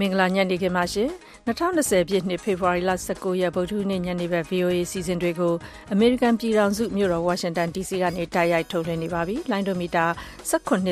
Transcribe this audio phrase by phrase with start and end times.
[0.00, 1.10] မင်္ဂလာညနေခင်းပါရှင်
[1.46, 5.54] 2020ပြည့်နှစ်ဖေဖော်ဝါရီလ19ရက်ဗုဒ္ဓဟူးနေ့ညနေဘက် VOA စီစဉ်တွေကို
[5.92, 10.06] အမေရိကန်ပြည်ထောင်စုမြို့တော်ဝါရှင်တန် DC ကနေတိုက်ရိုက်ထုတ်လွှင့်နေပါပြီလိုင်းဒိုမီတာ
[10.50, 10.90] 19 19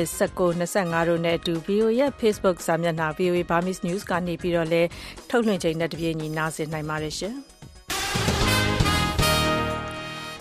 [0.59, 4.89] 25တို့နဲ့အတူ VOA ရဲ့ Facebook စာမျက်နှာ VOA Burmese News ကနေပြီးတော့လည်း
[5.29, 7.35] ထုတ်လွှင့်ချိန်နဲ့တပြေးညီနားဆင်နိုင်ပါတယ်ရှင်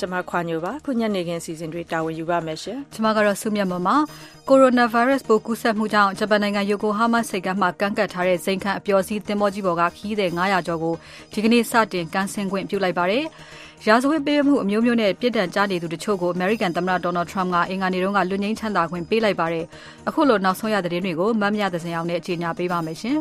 [0.03, 3.89] ကျွန်မခွာညိုပါခုညနေခင်းစီစဉ်တွေတာဝန်ယူပါမယ်ရှင်ကျွန်မကတော့ဆုမြတ်မမ
[4.49, 10.95] ကိုရိုနာဗိုင်းရပ်စ်ပိုးကူးစက်မှုကြောင့်ဂျပန်နိုင်ငံယိုကိုဟာမဆိပ်ကမ်းမှာကန့်ကတ်ထားတဲ့ဇိမ်ခံအပျော်စီးသင်္ဘောကြီးပေါ်ကခီးတဲ့900ကျော်ကို
[11.33, 13.25] ဒီကနေ့စတင်ကန်ဆင်ခွင့်ပြုလိုက်ပါတယ်
[13.87, 19.65] ရာဇဝတ်ပေးမှုအမျိုးမျိုးနဲ့ပြစ်ဒဏ်ကြားနေသူတချို့ကို American သမ္မတ Donald Trump ကအင်္ဂါနေ့တုန်းကလွတ်ငြိမ်းချမ်းသာခွင့်ပေးလိုက်ပါတယ်
[20.09, 23.19] အခုလိုနောက်ဆုံးရတဲ့သတင်းတွေကိုမတ်မြသစင်အောင်နဲ့အကြေညာပေးပါမယ်ရှင်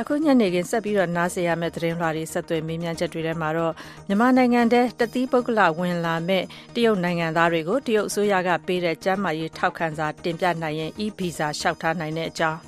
[0.00, 3.72] အခုညနေခင်းဆက်ပြီးတော့နားဆင်ရမယ့်သတင်းလွှာတွေဆက်သွယ်မေးမြန်းချက်တွေထဲမှာတော့
[4.08, 6.42] မြန်မာနိုင်ငံထဲတတိပုဂ္ဂလဝင်လာမဲ့
[6.74, 12.58] တရုတ်နိုင်ငံသားတွေကိုတရုတ်အစိုးရကပေးတဲ့ကျန်းမာရေးထောက်ခံစာတင်ပြနိုင်ရင် e-visa လျှောက်ထားနိုင်တဲ့အကြောင်း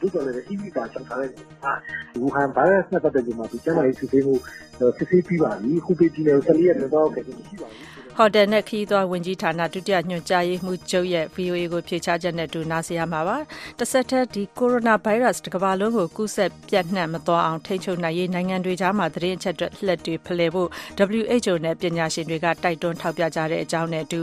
[0.00, 1.30] ဒီကလည်း e-visa လျှောက်ထားတဲ့
[1.64, 1.74] အာ
[2.20, 4.34] ဝူဟန်ဗိုင်းရပ်စ်နဲ့ပတ်သက်ပြီးမှဒီကျန်းမာရေးစစ်ဆေးမှု
[4.96, 13.36] စစ်ဆေးပြီးပါပြီခုပေးပြီးနေ14ရက်တော့ခဲ့ပြီရှိပါပြီ ဟိုတယ်နဲ့ခီးသွားဝင်ကြီးဌာနဒုတိယညွှန်ကြားရေးမှူးချုပ်ရဲ့ VOA ကိုဖြေချချက်နဲ့တူနားဆင်ရမှာပါ။
[13.78, 20.68] တစ်ဆက်တည်းဒီကိုရိုနာဗိုင်းရပ်စ်တစ်ကမ္ဘာလုံးကိုကူးစက်ပြန့်နှံ့မသွားအောင်ထိန်းချုပ်နိုင်ရေးနိုင်ငံတွေကြားမှာသတင်းအချက်တွေလက်တွေဖလှယ်ဖို့
[21.14, 24.20] WHO နဲ့ပညာရှင်တွေကတိုက်တွန်းထောက်ပြကြတဲ့အကြောင်းနဲ့တူ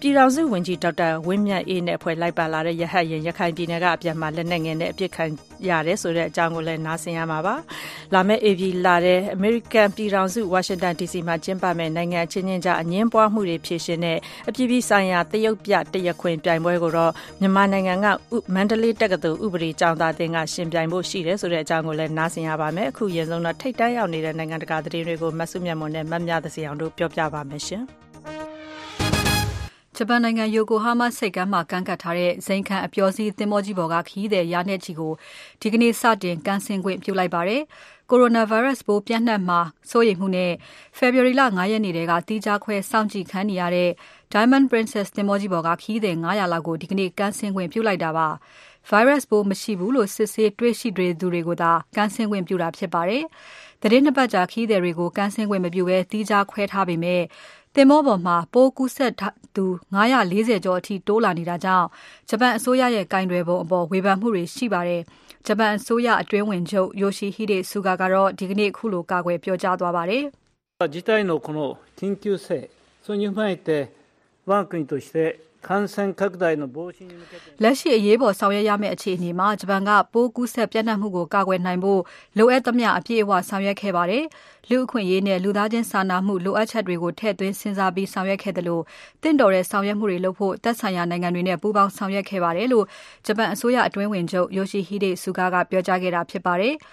[0.00, 5.24] ပြည်ထောင်စုဝန်ကြီးဒေါက်တာဝင်းမြတ်အေးနဲ့ဖွဲ့လိုက်ပါလာတဲ့ရဟတ်ရင်ရခိုင်ပြည်နယ်ကအပြန်မှာလက်နက်ငယ်နဲ့အပြစ်ခံ
[5.68, 7.54] ရတယ်ဆိုတဲ့အကြောင်းကိုလည်းနားဆင်ရမှာပါ။
[8.14, 14.18] လာမယ့် AB လာတဲ့အမေရိကန်ပြည်ထောင်စုဝါရှင်တန် DC မှာကျင်းပမယ့်နိုင်ငံချင်းချင်းကြားအငင်းပွားမှုတွေဖြေရှင်းတဲ့
[14.48, 18.06] အပြည်ပြည်ဆိုင်ရာတရုတ်ပြတရခွင်ပြိုင်ပွဲကိုတော့မြန်မာနိုင်ငံက
[18.54, 28.03] မန္တလေးတက္ကသိုလ်ဥပဒေကျောင်းသားတင်ကရှင်ပြိုင်ဖို့ရှိတယ်ဆိုတဲ့အကြောင်းကိုလည်းနားဆင်ရပါမယ်အခုရင်ဆုံးတော့ထိတ်တန်းရောက်နေတဲ့နိုင်ငံတကာသတင်းတွေကိုမဆုမြတ်မွန်နဲ့မမြသစီအောင်တို့ပြောပြပါမယ်ရှင်
[29.98, 35.12] ဂျပန်နိုင်ငံယိုကိုဟာမဆိပ်ကမ်းမှာကန့်ကတ်ထားတဲ့ ဇိမ်ခံအပျော်စီးသင်္ဘောကြီးပေါ်က ခရီးသည် ရာနဲ့ချီကို
[35.60, 37.62] ဒီကနေ့ စတင်ကန်ဆင်ခွင့်ပြုလိုက်ပါတယ်။
[38.10, 40.52] ကိုရိုနာဗိုင်းရပ်စ်ပိုးပြန့်နှံ့မှာ စိုးရိမ်မှုနဲ့
[40.98, 43.90] February လ9ရက်နေ့တည်းကတီးခြားခွဲ စောင့်ကြည့်ခံနေရတဲ့
[44.32, 48.28] Diamond Princess သင်္ဘောကြီးပေါ်က ခရီးသည်900လောက်ကို ဒီကနေ့ကန်ဆင်ခွင့်ပြုလိုက်တာပါ။
[48.90, 53.24] virus ပိုး မရှိဘူးလို့ စစ်ဆေးတွေ့ရှိတွေသူတွေကိုသာကန်ဆင်ခွင့်ပြုတာဖြစ်ပါတယ်။
[53.82, 57.22] သတင်းနှစ်ပတ်ကြာခီးသည်တွေကိုကန်ဆင်ခွင့်မပြုဘဲတီးခြားခွဲထားပေမဲ့
[57.75, 59.13] သင်္ဘောပေါ်မှာပိုးကူးစက်
[59.55, 61.87] သူ940ကျော်အထိတိုးလာနေတာကြောင့်
[62.29, 65.01] ဂျပန်အစိုးရရဲ့ကင်တွယ်ပုံအပေါ်ဝေဖန်မှုတွေရှိပါတယ်။
[65.47, 70.23] ဂျပန်အစိုးရအတွင်းဝင်ချုပ် Yoshihide Suga ကတော့ဒီကနေ့ခုလိုကာကွယ်ပြောကြားသွားပါတယ်။
[70.93, 72.69] 事態のこの緊急性
[73.03, 73.69] それに踏まえて
[74.45, 82.01] 我が国として感染拡大の防止に向けてလက်ရှိအရေးပေါ်ဆောင်ရွက်ရမယ့်အခြေအနေမှာဂျပန်ကပိုးကူးစက်ပြန့်နှံ့မှုကိုကာကွယ်နိုင်ဖို့
[82.37, 84.23] လိုအပ်သမျှအပြည့်အဝဆောင်ရွက်ခဲ့ပါတယ်။
[84.69, 88.83] လူအခွင့်အရေးနဲ့လူသားချင်းစာနာမှုလိုအပ်ချက်တွေကိုထည့်သွင်းစဉ်းစားပြီးဆောင်ရွက်ခဲ့တယ်လို့
[89.23, 92.85] တင့်တော်တဲ့ဆောင်ရွက်မှုတွေလုပ်ဖို့သက်ဆိုင်ရာနိုင်ငံတွေနဲ့ပူးပေါင်းဆောင်ရွက်ခဲ့ပါတယ်လို့
[93.25, 96.75] ဂျပန်အစိုးရအတွင်းဝင်ချုပ် Yoshihide Suga ကပြောကြားခဲ့တာဖြစ်ပါတယ်။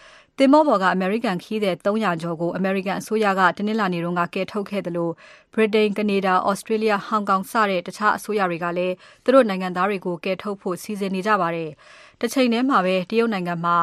[0.43, 5.13] သင်္ဘောပေါ်ကအမေရိကန်ခီးသည်300ကျော်ကိုအမေရိကန်အစိုးရကတနင်္လာနေ့တုန်းကကယ်ထုတ်ခဲ့တယ်လို့
[5.53, 8.93] ဗြိတိန်၊ကနေဒါ၊ဩစတြေးလျ၊ဟောင်ကောင်စတဲ့တခြားအစိုးရတွေကလည်း
[9.23, 11.69] သူတို့နိုင်ငံသားတွေကိုကယ်ထုတ်ဖို့စီစဉ်နေကြပါတယ်။
[12.19, 13.75] တစ်ချိန်တည်းမှာပဲတရုတ်နိုင်ငံမှာ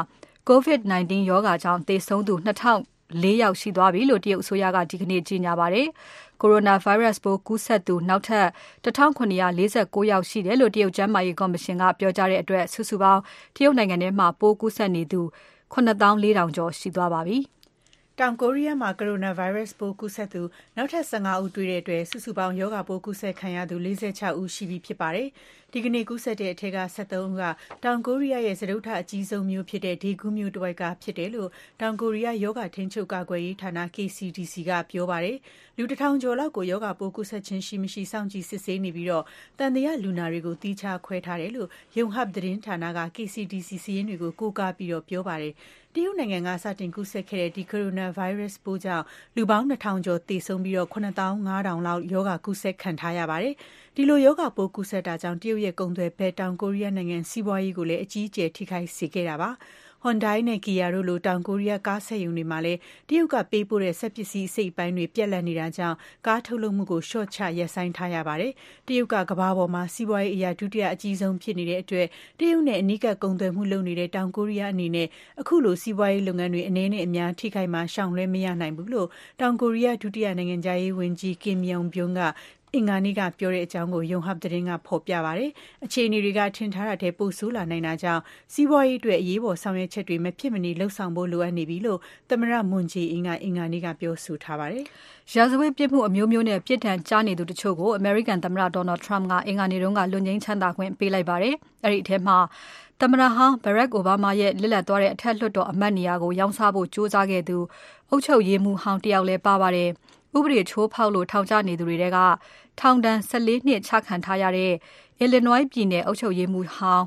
[0.48, 5.86] COVID-19 ရောဂါကြောင့်သေဆုံးသူ2004ယောက်ရှိသွားပြီလို့တရုတ်အစိုးရကဒီကနေ့ကြေညာပါတယ်။
[6.42, 8.46] coronavirus ပိုးကူးစက်သူနောက်ထပ်
[8.84, 13.20] 1749ယောက်ရှိတယ်လို့တရုတ်ကျန်းမာရေးကော်မရှင်ကပြောကြားတဲ့အတွက်စုစုပေါင်း
[13.56, 15.22] တရုတ်နိုင်ငံထဲမှာပိုးကူးစက်နေသူ
[15.72, 17.38] 9400ကျော်ရှိသွားပါပြီ။
[18.18, 20.42] တောင်ကိုရီးယားမှာကိုရိုနာဗိုင်းရပ်စ်ပိုးကူးစက်သူ
[20.76, 25.28] နောက်ထပ်15ဦးတွေ့တဲ့အတွက်စုစုပေါင်းရောဂါပိုးကူးစက်ခံရသူ46ဦးရှိပြီဖြစ်ပါတယ်။
[25.74, 27.42] ဒီကနေ့ ကူးစက်တဲ့အထက်က73ဦးက
[27.84, 35.36] တောင်ကိုရီးယားရဲ့ စတုတ္ထအကြီးဆုံးမြို့ဖြစ်တဲ့ဒေဂူးမြို့တစ်ဝိုက်က ဖြစ်တယ်လို့ တောင်ကိုရီးယားယောဂထိန်းချုပ် ကာကွယ်ရေးဌာန KCDC က ပြောပါတယ်။
[35.76, 39.24] လူတစ်ထောင်ကျော်လောက်ကိုယောဂပိုးကူးစက်ခြင်း ရှိမရှိ စောင့်ကြည့်စစ်ဆေးနေပြီးတော့
[39.58, 41.68] တန်တရားလူနာတွေကိုတီးခြားခွဲထားတယ်လို့
[41.98, 45.54] ယုံဟပ်သတင်းဌာနက KCDC စီးရင်တွေကို ကိုးကားပြီးတော့ပြောပါတယ်။
[45.94, 49.04] တရုတ်နိုင်ငံက စတင်ကူးစက်ခဲ့တဲ့ ဒီ ကိုရိုနာဗိုင်းရပ်စ်ပိုးကြောင့်
[49.36, 53.54] လူပေါင်း2000ကျော် သေဆုံးပြီးတော့9500လောက်ယောဂကူးစက်ခံထားရပါတယ်။
[54.00, 59.50] ဒီလိုယောဂပိုးကူးစက်တာကြောင့် တရုတ်ရဲ့ ကုန်သွယ်ဘက် တောင်ကိုရီးယားနိုင်ငံ စီးပွားရေးကိုလည်း အကြီးအကျယ် ထိခိုက်စေခဲ့တာပါ။
[60.04, 62.78] Hyundai နဲ့ Kia တို့လို တောင်ကိုရီးယား ကားစက်ရုံတွေမှာလည်း
[63.08, 65.96] တရုတ်ကပေးပို့တဲ့ စက်ပစ္စည်း အစိတ်အပိုင်းတွေ ပြတ်လတ်နေတာကြောင့်
[66.26, 68.52] ကားထုတ်လုပ်မှုကို လျှော့ချ ရပ်ဆိုင်းထားရပါတယ်။
[68.86, 72.06] တရုတ်က ကမ္ဘာပေါ်မှာ စီးပွားရေးအရာဒုတိယအကြီးဆုံး ဖြစ်နေတဲ့အတွက်
[72.38, 75.08] တရုတ်နဲ့ အနီးကပ် ကုန်သွယ်မှုလုပ်နေတဲ့ တောင်ကိုရီးယားအနေနဲ့
[75.40, 79.08] အခုလို စီးပွားရေးလုပ်ငန်းတွေ အနည်းနဲ့အများ ထိခိုက်မှာ ရှောင်လွှဲမရနိုင်ဘူးလို့
[79.40, 82.20] တောင်ကိုရီးယား ဒုတိယနိုင်ငံခြားရေးဝန်ကြီး Kim Yong Byung က
[82.74, 85.50] အင်္ဂါနေ့ကပြောတဲ့အကြောင်းကို ယုံဟပ်သတင်းက ဖော်ပြပါတယ်။
[85.84, 88.22] အခြေအနေတွေက ထင်ထားတာတဲ့ပိုဆိုးလာနိုင်တာကြောင့်
[88.52, 91.98] စီးပွားရေးအတွက် အရေးပေါ် ဆောင်ရွက်ချက်တွေ မဖြစ်မနေလှုပ်ဆောင်ဖို့ လိုအပ်နေပြီလို့
[92.30, 94.84] သမရမွန်ဂျီအင်ကအင်္ဂါနေ့က ပြောဆိုထားပါတယ်။
[95.34, 101.54] ရာဇဝတ်ပြစ်မှုအမျိုးမျိုးနဲ့ ပြစ်ဒဏ်ကြားနေသူတချို့ကို အမေရိကန်သမ္မတ Donald Trump က အင်္ဂါနေ့တုန်းကလွတ်ငြိမ်းချမ်းသာခွင့်ပေးလိုက်ပါတယ်။
[101.84, 102.36] အဲ့ဒီအထဲမှာ
[103.00, 107.58] သမ္မတဟောင်း Barack Obama ရဲ့ လစ်လပ်သွားတဲ့ အထက်လွှတ်တော်အမတ်နေရာကို ရောင်းစားဖို့ကြိုးစားခဲ့သူ
[108.10, 109.90] အုပ်ချုပ်ရေးမှူးဟောင်း တယောက်လည်း ပါပါတယ်။
[110.36, 112.18] ဥပဒေချိုးဖောက်လို့ထောင်ကျနေသူတွေထဲက
[112.80, 114.72] ထောင်ဒဏ်14နှစ်ချခံထားရတဲ့
[115.24, 117.04] Illinois ပြည်နယ်အုပ်ချုပ်ရေးမှူးဟောင်း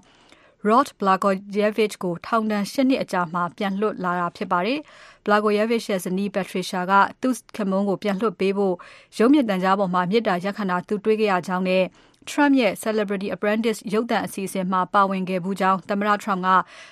[0.68, 4.80] Rod Blagojevich ကိုထောင်ဒဏ်၈နှစ်အကြာမှာပြန်လွှတ်လာတာဖြစ်ပါတယ်။
[5.26, 8.76] Blagojevich ရဲ့ဇနီး Patricia ကသူ့ခင်ပွန်းကိုပြန်လွှတ်ပေးဖို့
[9.18, 11.84] ရုပ်မြင်သံကြားပေါ်မှာမေတ္တာရပ်ခံတာသူတွေ့ခဲ့ရကြောင်းနဲ့
[12.30, 16.50] Trump ရဲ့ Celebrity Apprentice ရုပ်သံအစီအစဉ်မှာပါဝင်ခဲ့ဖူးကြောင်း သမ္မတ Trump က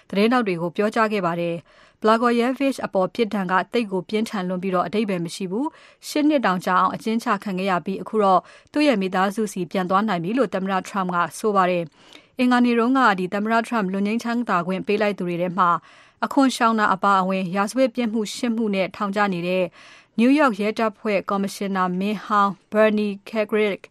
[0.10, 1.56] သတင်းထောက်တွေကို ပြောကြားခဲ့ပါတယ်။
[2.02, 5.66] Blagojevich အပေါ်ပြစ်ဒဏ်ကသိပ်ကိုပြင်းထန်လွန်းပြီးအဓိပ္ပါယ်မရှိဘူး။
[6.10, 8.42] ၈နှစ်တောင်ကြာအောင်အကျဉ်းချခံခဲ့ရပြီးအခုတော့
[8.72, 11.84] သူ့ရဲ့မိသားစုဆီပြန်သွားနိုင်ပြီလို့သမ္မတ Trump ကဆိုပါတယ်။
[12.40, 13.00] အင်္ဂါနေ့တုန်းက
[13.34, 15.70] သမ္မတ Trump လွတ်ငြိမ်းချမ်းသာခွင့်ပေးလိုက်သူတွေထဲမှာ
[16.26, 19.66] အခွန်ရှောင်တာအပါအဝင်ရာဇဝတ်ပြစ်မှု၈မှုနဲ့ထောင်ကျနေတဲ့
[20.20, 23.82] New York ရဲတပ်ဖွဲ့ကော်မရှင်နာမင်းဟောင်း Bernie Kerik,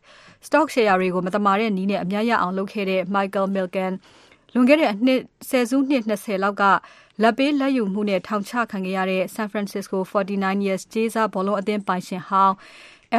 [0.47, 3.93] Stock ရှယ်ယာတွေကိုမသမာတဲ့နည်းနဲ့အမြတ်ရအောင်လုပ်ခဲ့တဲ့ Michael Milken,
[4.55, 4.93] လွန်ခဲ့တဲ့
[5.49, 6.65] ဆယ်စုနှစ်၂၀လောက်က
[7.23, 12.55] လာဘ်ပေးလာဘ်ယူမှုနဲ့ထောင်ချခံခဲ့ရတဲ့ San Francisco 49ers ကြေးစားဘောလုံးအသင်းပိုင်ရှင်ဟောင်း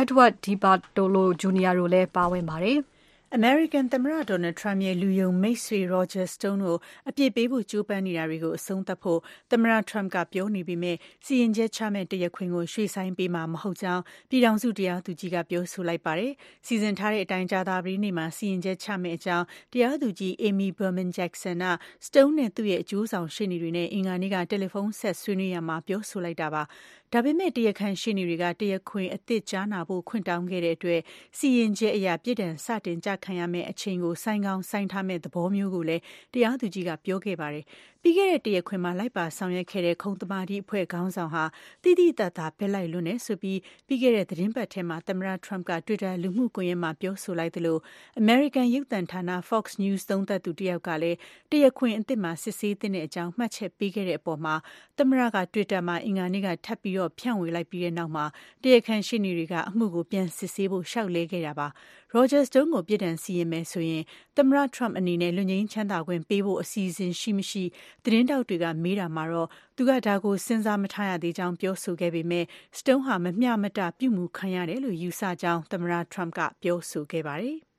[0.01, 1.73] Edward DeBartolo Jr.
[1.79, 2.79] တို့လည်းပါဝင်ပါတယ်။
[3.35, 6.77] အမေရိကန်သမ္မတ Donald Trump ရဲ့ လူယုံမိတ်ဆွေ Roger Stone ကို
[7.09, 9.19] အပြစ်ပေးဖို့ ကြိုးပမ်းနေတာတွေကို အဆုံးသတ်ဖို့
[9.51, 16.31] သမ္မတ Trump ကပြောနေပေမဲ့ စီရင်ချက်ချမယ့် တရားခွင်ကို ရွှေ့ဆိုင်းပေးမှာ မဟုတ်ကြောင်း ပြည်ထောင်စု တရားသူကြီးက ပြောဆိုလိုက်ပါတယ်။
[16.65, 21.67] စီစဉ်ထားတဲ့အတိုင်း ကြာသပတေးနေ့မှာ စီရင်ချက်ချမယ့်အကြောင်း တရားသူကြီး Amy Berman Jackson က
[22.05, 26.63] Stone နဲ့ သူ့ရဲ့ အကျိုးဆောင်ရှေ့နေတွေနဲ့ အင်္ဂါနေ့က တယ်လီဖုန်းဆက် ဆွေးနွေးရာမှာ ပြောဆိုလိုက်တာပါ။
[27.13, 31.01] ဒါပေမဲ့ တရားခံရှေ့နေတွေက တရားခွင်အသစ်ကြားနာဖို့ ခွင့်တောင်းခဲ့တဲ့အတွက်
[31.37, 36.01] စီရင်ချက်အရ ပြစ်ဒဏ် စတင်ကျခံရမယ့်အချိန်ကို ဆိုင်းကောင်း ဆိုင်းထားမယ့် သဘောမျိုးကိုလည်း
[36.33, 37.65] တရားသူကြီးက ပြောခဲ့ပါတယ်။
[38.03, 41.43] ပြီးခဲ့တဲ့တရားခွင်မှာလိုက်ပါဆောင်ရွက်ခဲ့တဲ့ခုံသမာဓိအဖွဲ့ခေါင်းဆောင်ဟာ
[41.83, 47.77] တိတိတတ်တာဘက်လိုက်လွန်းတယ်ဆိုပြီးပြီးခဲ့တဲ့သတင်းပတ်ထဲမှာသမ္မတ Trump က Twitter လူမှုကွန်ရက်မှာပြောဆိုလိုက်သလို
[48.21, 51.17] American ရုပ်သံဌာန Fox News သုံးသပ်သူတယောက်ကလည်း
[51.51, 54.55] တရားခွင်အသစ်မှာစစ်ဆေးသင့်တဲ့အကြောင်းမှတ်ချက်ပေးခဲ့တဲ့အပေါ်မှာ
[54.97, 58.25] သမ္မတက Twitter မှာအင်္ဂါနေ့ကထပ်ပြီးဖြန့်ဝေလိုက်ပြီးတဲ့နောက်မှာ
[58.63, 61.67] တရားခံရှေ့နေတွေကအမှုကိုပြန်စစ်ဆေးဖို့လျှောက်လဲခဲ့တာပါ။
[62.15, 64.03] Roger Stone ကိုပြစ်ဒဏ်စီရင်မယ်ဆိုရင်
[64.37, 67.63] သမ္မတ Trump အနေနဲ့လွတ်ငြိမ်းချမ်းသာခွင့်ပေးဖို့အစီအစဉ်ရှိမရှိ
[68.03, 72.45] သတင်းထောက်တွေက မေးတာမှာတော့ သူက ဒါကို စဉ်းစားမထားရသေးကြောင်း ပြောဆိုခဲ့ပေမဲ့
[72.77, 77.57] Stone ဟာ မမျှမတ ပြုမူခံရတယ်လို့ ယူဆကြောင်း သမ္မတ Trump က ပြောဆိုခဲ့ပါတယ်။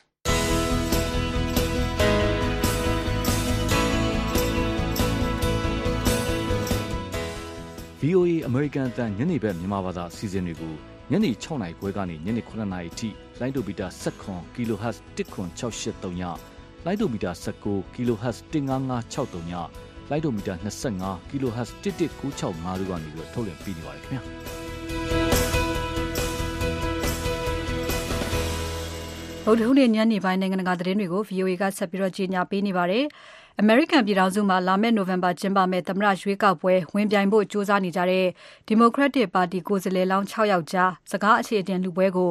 [8.02, 10.74] VOA အမေရိကန်အသံညနေဘက်မြန်မာဘာသာအစီအစဉ်တွေကို
[11.10, 13.08] ညနေ6နာရီခွဲကနေညနေ9နာရီအထိ
[13.40, 16.22] လိုင်းဒိုမီတာ7 kHz 10683ည
[16.84, 17.30] လိုင်းဒိုမီတာ
[17.64, 19.52] 19 kHz 15563ည
[20.10, 20.54] လိုင်းဒိုမီတာ
[20.92, 24.22] 25 kHz 11965တို့ကနေပြီးထုတ်လွှင့်ပေးနေပါတယ်ခင်ဗျာ
[29.44, 33.04] ဗုဒ္ဓဟူးနေ့ညနေပိုင်းနိုင်ငံတကာသတင်းတွေကို VOA ကဆက်ပြီးကြီးညာပေးနေပါတယ်။
[33.60, 38.26] အမေရိကန်ပြည်ထောင်စုမှာလာမယ့်နိုဝင်ဘာကျင်းပမယ့်သမ္မတရွေးကောက်ပွဲဝင်ပြိုင်ဖို့ကြိုးစားနေကြတဲ့
[38.68, 42.30] Democratic ပါတီကိုယ်စားလှယ်လောင်း၆ယောက်ကြားစကားအခြေအတင်လူပွဲကို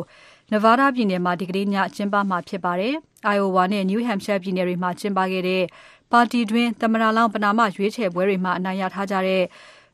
[0.51, 2.93] Nevada ပြည်နယ်မှာဒီကနေ့ညကျင်းပမှာဖြစ်ပါတယ်။
[3.35, 5.63] Iowa နဲ့ New Hampshire ပြည်နယ်တွေမှာကျင်းပခဲ့တဲ့
[6.13, 9.43] ပါတီတွင်းသမ္မတလောင်းပဏာမရွေးချယ်ပွဲတွေမှာအနိုင်ရထားကြတဲ့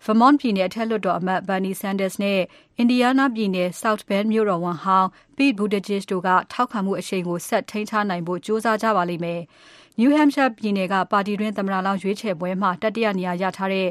[0.05, 2.39] Vermont ပြည်နယ်အထက်လွှတ်တော်အမတ် Bernie Sanders နဲ့
[2.81, 9.41] Indiana ပြည်နယ် South Bend မြို့တော်ဝန်ဟောင်း Pete Buttigieg တို့ကထောက်ခံမှုအရှိန်ကိုဆက်ထိန်းထားနိုင်ဖို့ကြိုးစားကြပါလိမ့်မယ်။
[9.99, 13.87] New Hampshire ပြည်နယ်ကပါတီတွင်းသမ္မတလောင်းရွေးချယ်ပွဲမှာ တတိယနေရာရထားတဲ့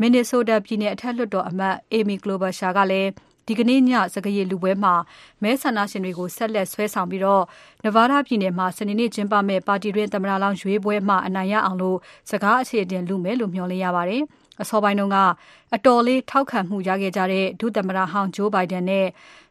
[0.00, 3.10] Minnesota ပြည်နယ်အထက်လွှတ်တော်အမတ် Amy Klobuchar ကလည်း
[3.48, 4.94] ဒီကနေ့ညစကားရည်လုပွဲမှာ
[5.42, 7.22] မဲဆန္ဒရှင်တွေကိုဆက်လက်ဆွဲဆောင်ပြီး
[7.84, 11.78] Nevada ပြည်နယ်မှာစနေနေ့ကျင်းပမယ့်ပါတီတွင်းသမ္မတလောင်းရွေးပွဲမှာအနိုင်ရအောင်
[12.30, 14.22] စကားအခြေအတင်လုမယ်လို့မျှော်လင့်ရပါတယ်။
[14.62, 15.18] အစောပိုင်းတုန်းက
[15.74, 19.06] အတော်လေးထောက်ခံမှုရခဲ့ကြတဲ့ဒုသမ္မတဟောင်း Joe Biden နဲ့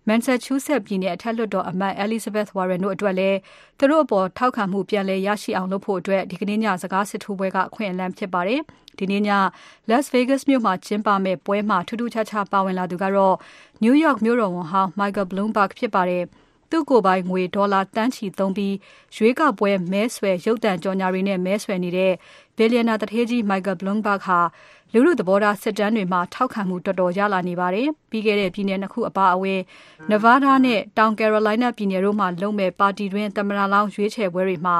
[0.08, 3.38] Massachusetts ပြည်နယ်အထက်လွှတ်တော်အမတ် Elizabeth Warren တို့အတွက်လည်း
[3.78, 6.00] သူတို့အပေါ်ထောက်ခံမှုပြန်လည်ရရှိအောင်လုပ်ဖို့
[6.32, 8.62] ဒီကနေ့ညစကားစစ်ထိုးပွဲကအခွင့်အလမ်းဖြစ်ပါတယ်။
[9.00, 9.24] ဒီနေ့ည
[9.90, 13.36] Las Vegas မြို့မှာကျင်းပမယ့်ပွဲမှာထူးထူးခြားခြားပါဝင်လာသူကတော့
[13.84, 16.26] New York မြို့တော်ဝန်ဟောင်း Michael Bloomberg ဖြစ်ပါတယ်။
[16.72, 18.76] သူ့ကိုယ်ပိုင်ငွေဒေါ်လာသန်းချီသုံးပြီး
[19.16, 22.14] ရွေးကောက်ပွဲမဲဆွယ်ရုပ်သံကြော်ငြာတွေနဲ့မဲဆွယ်နေတဲ့
[22.58, 24.40] ဘီလျံနာသူဌေးကြီး Michael Bloomberg ဟာ
[24.94, 29.60] လူထုသဘောထားစစ်တမ်းတွေမှာထောက်ခံမှုတော်တော်ရလာနေပါတယ်။ပြီးခဲ့တဲ့ပြည်နယ်၂ခုအပါအဝင်
[30.12, 34.76] Nevada နဲ့တောင် Carolina ပြည်နယ်တို့မှာလုပ်မယ့်ပါတီတွင်းသမ္မတလောင်းရွေးချယ်ပွဲတွေမှာ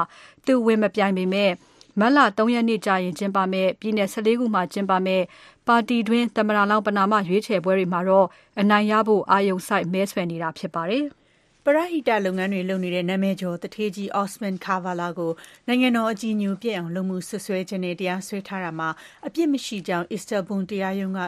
[0.46, 1.50] သူဝင်မပြိုင်ပေမဲ့
[2.00, 5.24] မတ်လ ၃ ရက်နေ့ကျရင်ကျင်းပမယ့် ပြည်နယ် ၁၄ ခုမှာကျင်းပမယ့်
[5.66, 8.26] ပါတီတွင်း သမ္မတလောင်း ပဏာမရွေးချယ်ပွဲတွေမှာတော့
[8.60, 11.04] အနိုင်ရဖို့ အာရုံစိုက် မဲဆွယ်နေတာဖြစ်ပါတယ်။
[11.64, 15.32] ပရဟိတလုပ်ငန်းတွေလုပ်နေတဲ့ နာမည်ကျော် သူဌေးကြီး Osman Kavala ကို
[15.66, 18.88] နိုင်ငံတော်အကြည်ညိုပျက်အောင်လုပ်မှု စွပ်စွဲချက်နဲ့ တရားစွဲထားတာမှာ
[19.26, 21.20] အပြစ်မရှိကြောင်း Istanbul တရားရုံးက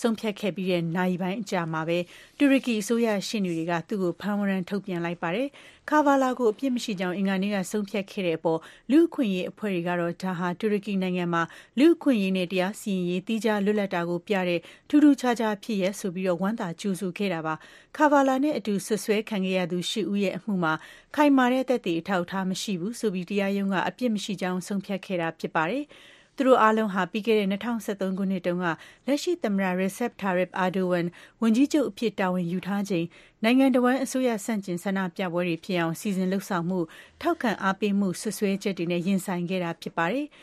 [0.00, 1.98] ဆုံးဖြတ်ခဲ့ပြီးတဲ့နာရီပိုင်းအကြာမှာပဲ
[2.38, 5.48] တူရကီအစိုးရရှေ့နေတွေက သူ့ကို ဖမ်းဝရမ်းထုတ်ပြန်လိုက်ပါတယ်။
[5.90, 11.42] ကာဗာလာကို အပြစ်မရှိကြောင်း အင်္ဂါနေ့က ဆုံးဖြတ်ခဲ့တဲ့အပေါ် လူ့အခွင့်အရေးအဖွဲ့တွေကတော့ ဒါဟာ တူရကီနိုင်ငံမှာ
[11.78, 17.54] လူ့အခွင့်အရေးနဲ့ တရားစီရင်ရေး သီးခြားလွတ်လပ်တာကိုပြတဲ့ ထူးထူးခြားခြားဖြစ်ရပ်ဆိုပြီး ဝမ်းသာကြိုဆိုခဲ့တာပါ။
[17.96, 20.72] ကာဗာလာနဲ့အတူဆွဆွဲခံခဲ့ရသူ ၈ ဦးရဲ့ အမှုမှာ
[21.16, 25.84] ခိုင်မာတဲ့ သက်သေအထောက်အထား မရှိဘူးဆိုပြီး တရားရုံးက အပြစ်မရှိကြောင်း ဆုံးဖြတ်ခဲ့တာ ဖြစ်ပါတယ်။
[26.42, 28.64] သူတို့အားလုံးဟာ ပြီးခဲ့တဲ့2013ခုနှစ်တုန်းက
[29.06, 31.06] လက်ရှိသမ္မတ Recep Tayyip Erdogan
[31.42, 33.06] ဝန်ကြီးချုပ်အဖြစ် တာဝန်ယူထားချိန်
[33.44, 36.80] နိုင်ငံတော်ဝန်အစိုးရဆန့်ကျင် ဆန္ဒပြပွဲတွေဖြစ်အောင် စီစဉ်လှုပ်ဆောင်မှု
[37.20, 40.26] ထောက်ခံအားပေးမှုဆွဆွဲချက်တွေနဲ့ ရင်ဆိုင်ခဲ့တာ ဖြစ်ပါတယ်။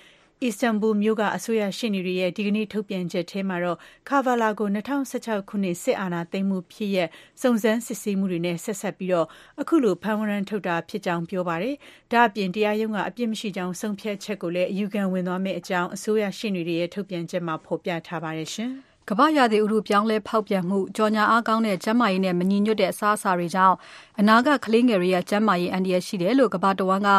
[0.46, 3.77] အစ္စတန်ဘူလ်မြို့က အစိုးရရှေ့နေတွေရဲ့ ဒီကနေ့ ထုတ်ပြန်ချက်ထဲမှာတော့
[4.10, 7.10] ကာဗာလာကို2016ခုနှစ် စစ်အာဏာသိမ်းမှုဖြစ်ရပ်
[7.41, 9.27] စုံစမ်းစစ်ဆေးမှုတွေနဲ့ ဆက်ဆက်ပြီးတော့
[9.62, 11.75] အခုလို ဖမ်းဝရမ်းထုတ်တာဖြစ်ကြောင်း ပြောပါတယ်။
[12.12, 18.74] ဒါ့အပြင် တရားရုံးက အပြစ်မရှိကြောင်း ဆုံးဖြတ်ချက်ကိုလည်း အယူခံဝင်သွားမယ့်အကြောင်း အစိုးရရှေ့နေတွေရဲ့ ထုတ်ပြန်ချက်မှာ ဖော်ပြထားပါတယ်ရှင်။
[19.12, 23.75] ကမ္ဘာ့ရာသီဥတုပြောင်းလဲဖောက်ပြန်မှု၊ကြော်ငြာအားကောင်းတဲ့ကျန်းမာရေးနဲ့မညီညွတ်တဲ့အစားအစာတွေကြောင့်
[24.20, 27.10] အနာဂတ်ကလေးငယ်တွေရဲ့ကျန်းမာရေးအန္တရာယ်ရှိတယ်လို့ကမ္ဘာတဝန်းက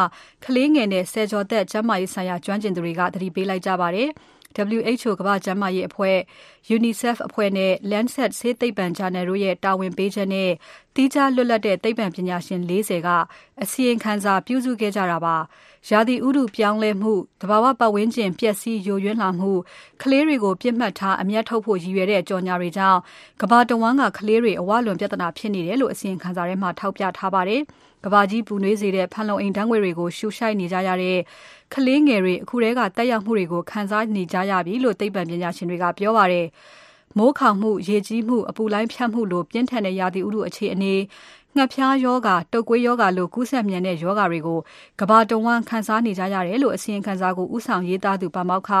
[0.45, 4.09] ကလေးငယ်နဲ့ဆယ်ကျော်သက်ကျန်းမာရေးဆိုင်ရာကျွမ်းကျင်သူတွေကသတိပေးလိုက်ကြပါတယ်။
[4.77, 6.17] WHO ကမ္ဘာ့ကျန်းမာရေးအဖွဲ့၊
[6.75, 10.49] UNICEF အဖွဲ့နဲ့ Lancet ဆေးသိပ္ပံဂျာနယ်တို့ရဲ့တာဝန်ပေးချက်နဲ့
[10.95, 13.09] သီးခြားလွတ်လပ်တဲ့သိပ္ပံပညာရှင်၄၀က
[13.63, 15.35] အစီရင်ခံစာပြုစုခဲ့ကြတာပါ။
[15.89, 19.51] ရာသီဥတုပြောင်းလဲမှု၊သဘာဝပတ်ဝန်းကျင်ပျက်စီးယိုယွင်းလာမှု၊
[20.01, 22.99] ကလေးတွေကိုပစ်မှတ်ထားအမြတ်ထုတ်ဖို့ရည်ရွယ်တဲ့ကြော်ငြာတွေကြောင့်
[23.41, 27.61] ကမ္ဘာတဝန်းကကလေးတွေအဝလွန်ပြဿနာဖြစ်နေတယ်လို့အစီရင်ခံစာထဲမှာထောက်ပြထားပါတယ်။
[28.05, 31.19] ကဘာကြီးပူနွေးစေတဲ့ဖန်လုံအိမ်ဓာတ်ငွေ့တွေကိုရှူရှိုက်နေကြရတဲ့
[31.73, 36.47] ကလေးငယ်တွေအခုတည်းကတက်ရောက်မှုတွေကိုခံစားနေကြရပြီလို့သိပ္ပံပညာရှင်တွေကပြောပါတယ်။
[37.17, 40.93] မိုးခေါင်မှု၊ရေကြီးမှု၊အပူလိုင်းဖြတ်မှုလိုပြင်းထန်တဲ့ရာသီဥတုအခြေအနေ
[41.55, 44.59] ငှက်ဖျားယောဂါ၊တုပ်ကွေးယောဂါလိုကူးစက်မြန်တဲ့ယောဂါတွေကို
[44.99, 48.71] ကမ္ဘာတဝန်းခံစားနေကြရတယ်လို့အစီရင်ခံစာကိုဦးဆောင်ရေးသားသူပါမောက္ခ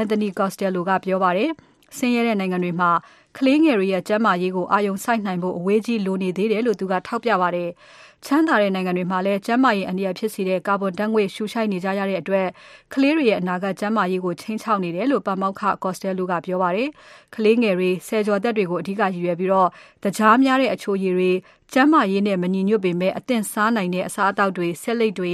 [0.00, 1.50] Anthony Costello ကပြောပါတယ်။
[1.96, 2.90] ဆင်းရဲတဲ့နိုင်ငံတွေမှာ
[3.36, 7.70] ကလေးငယ်တွေရဲ့ကျန်းမာရေးကိုအာရုံစိုက်နိုင်ဖို့အဝေးကြီးလိုနေသေးတယ်လို့သူကထောက်ပြပါတယ်။
[8.26, 12.46] ချမ်းသာတဲ့နိုင်ငံတွေမှာလည်းကျန်းမာရေးအန္တရာယ်ဖြစ်စေတဲ့ကာဗွန်ဓာတ်ငွေ့ရှုရှိုက်နေကြရတဲ့အတွက်
[12.94, 16.88] ကလေးတွေရဲ့အနာဂတ်ကျန်းမာရေးကိုခြိမ်းခြောက်နေတယ်လို့ပါမောက္ခ Costello ကပြောပါတယ်။
[17.34, 19.68] ကလေးငယ်တွေဆယ်ကျော်သက်တွေကိုအဓိကရည်ရွယ်ပြီးတော့
[20.04, 21.30] တကြားများတဲ့အချိုရည်တွေ
[21.72, 25.32] ကျန်းမာရေးနဲ့မညီညွတ်ပေမဲ့အသင့်စားနိုင်တဲ့အစားအသောက်တွေဆက်လက်တွေ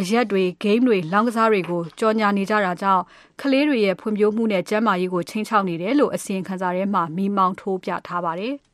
[0.00, 3.02] အရက်တွေဂိမ်းတွေလောင်းကစားတွေကိုကြော်ညာနေကြတာကြောင့်
[3.40, 8.54] ကလေးတွေရဲ့ဖွံ့ဖြိုးမှုနဲ့ကျန်းမာရေးကိုချိန်ချောက်နေတယ်လို့အစီရင်ခံစာထဲမှာမိမောင်းထိုးပြထားပါတယ်။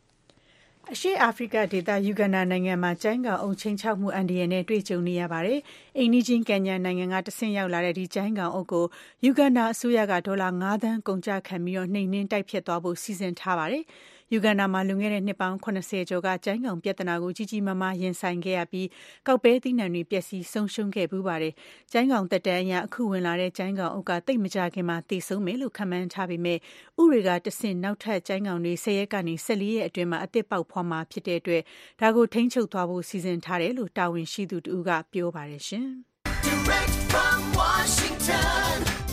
[0.92, 5.58] အရှေ့အာဖရိကဒေသ ယူဂန္ဓာနိုင်ငံမှာ ကျိုင်းကောင်အုပ် ခြိမ်းခြောက်မှု အန္တရာယ်နဲ့တွေ့ကြုံနေရပါတယ်။
[5.98, 8.86] အိမ်နီးချင်း ကင်ညာနိုင်ငံကတဆင့် ရောက်လာတဲ့ ဒီကျိုင်းကောင်အုပ်ကို
[9.24, 13.84] ယူဂန္ဓာအစိုးရက ဒေါ်လာ ၅ သန်း ကုန်ကျခံပြီး နှိမ်နင်း တိုက်ဖျက်သွားဖို့ စီစဉ်ထားပါတယ်။
[14.32, 18.88] ယူဂန္ဓာမှာလွန်ခဲ့တဲ့နှစ်ပေါင်း၇၀ကျော်ကကျိုင်းကောင်ပြဿနာကိုကြီးကြီးမားမားရင်ဆိုင်ခဲ့ရပြီး
[19.26, 21.52] ကောက်ပဲသီးနှံတွေပျက်စီးဆုံးရှုံးခဲ့ဖူးပါတယ်။
[21.92, 26.58] ကျိုင်းကောင်သက်တမ်းအရအခုဝင်လာတဲ့ကျိုင်းကောင်အုပ်ကသိပ်မကြာခင်မှာသေဆုံးမယ်လို့ခန့်မှန်းထားပေမဲ့
[27.00, 31.62] ဥတွေကတဆင့်နောက်ထပ်ကျိုင်းကောင်တွေ၁၀ရက်ကနေ၁၄ရက်အတွင်းမှာအသစ်ပေါက်ဖွားမှာဖြစ်တဲ့အတွက်
[32.00, 35.88] ဒါကိုထိန်းချုပ်သွားဖို့စီစဉ်ထားတယ်လို့တာဝန်ရှိသူတဦးကပြောပါတယ်ရှင်။
[36.46, 39.03] Direct from Washington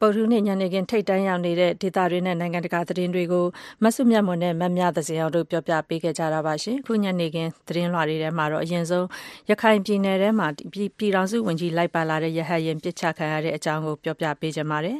[0.00, 3.46] ပုဒ်နေ့ညနေခင်း ထိတ်တန်းရောက်နေတဲ့ ဒေသတွေနဲ့ နိုင်ငံတကာ သတင်းတွေကို
[3.82, 9.06] မဆုမြတ်မွန်နဲ့ မမြသစင်အောင်တို့ပြောပြပေးခဲ့ကြတာပါရှင်ခု ညနေခင်း သတင်းလွှာတွေထဲမှာတော့ အရင်ဆုံး
[9.50, 14.98] ရခိုင်ပြည်နယ်ထဲမှာ ပြည်ထောင်စုဝန်ကြီး လိုက်ပါလာတဲ့ ရဟတ်ရင်ပြစ်ချခံရတဲ့အကြောင်းကို ပြောပြပေးကြပါမယ်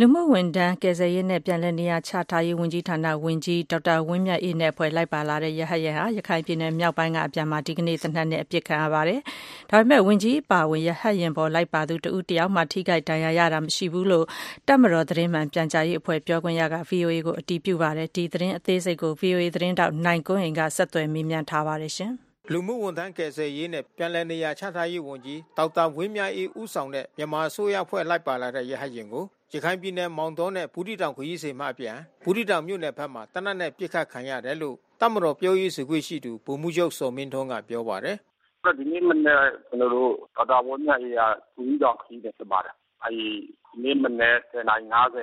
[0.00, 9.20] လူမှုဝန်ထမ်းကယ်ဆယ်ရေးနဲ့ပြန်လည်နေရာချထားရေးဝန်ကြီးဌာနဝန်ကြီးဒေါက်တာဝင်းမြတ်အေးနဲ့ဖွဲ့လိုက်ပါလာတဲ့ရဟတ်ရဟာရခိုင်ပြည်နယ်မြောက်ပိုင်းကအပြန်မှာဒီကနေ့တနက်နဲ့အပြစ်ခံရပါတယ်။
[9.70, 14.26] ဒါပေမဲ့ဝန်ကြီးပါဝင်ရဟတ်ရင်ပေါ်လိုက်ပါသူတဦးတယောက်မှထိခိုက်ဒဏ်ရာရတာမရှိဘူးလို့
[14.68, 22.12] တပ်မတော်သတင်းမှန်ပြန်ကြားရေးအဖွဲ့ပြောခွင့်ရက VOA ကိုအတည်ပြုပါတယ်။ဒီသတင်းအသေးစိတ်ကို VOA သတင်းတောက်နိုင်ကွန်းဟင်ကဆက်သွယ်မေးမြန်းထားပါတယ်ရှင်။
[22.52, 38.16] လူမှုဝန်ထမ်းကယ်ဆယ်ရေးနဲ့ပြန်လည်နေရာချထားရေးဝန်ကြီးဒေါက်တာဝင်းမြတ်အေးဦးဆောင်တဲ့မြန်မာအစိုးရဖွဲ့လိုက်ပါလာတဲ့ရဟတ်ရင်ကို ရခိုင်ပြည်နယ် မောင်တောနဲ့ ဘူးတီတောင် ခရီးစဉ်မှအပြန် ဘူးတီတောင်မြို့နယ်ဘက်မှာတနက်နဲ့ပြစ်ခတ်ခံရတယ်လို့တမတော်ပြောရေးဆိုခွင့်ရှိသူ ဗိုလ်မှူးချုပ်စောမင်းထွန်းက ပြောပါတယ်။
[38.78, 41.22] ဒီနေ့မနေ့ကျွန်တော်တို့ ဒေါက်တာဝင်းမြတ်ရေးက
[41.54, 42.74] ဘူးတီတောင်ခရီးစဉ် ဖြစ်ပါတယ်။
[43.04, 43.28] အဲဒီ
[43.70, 45.14] ဒီနေ့မနေ့10:50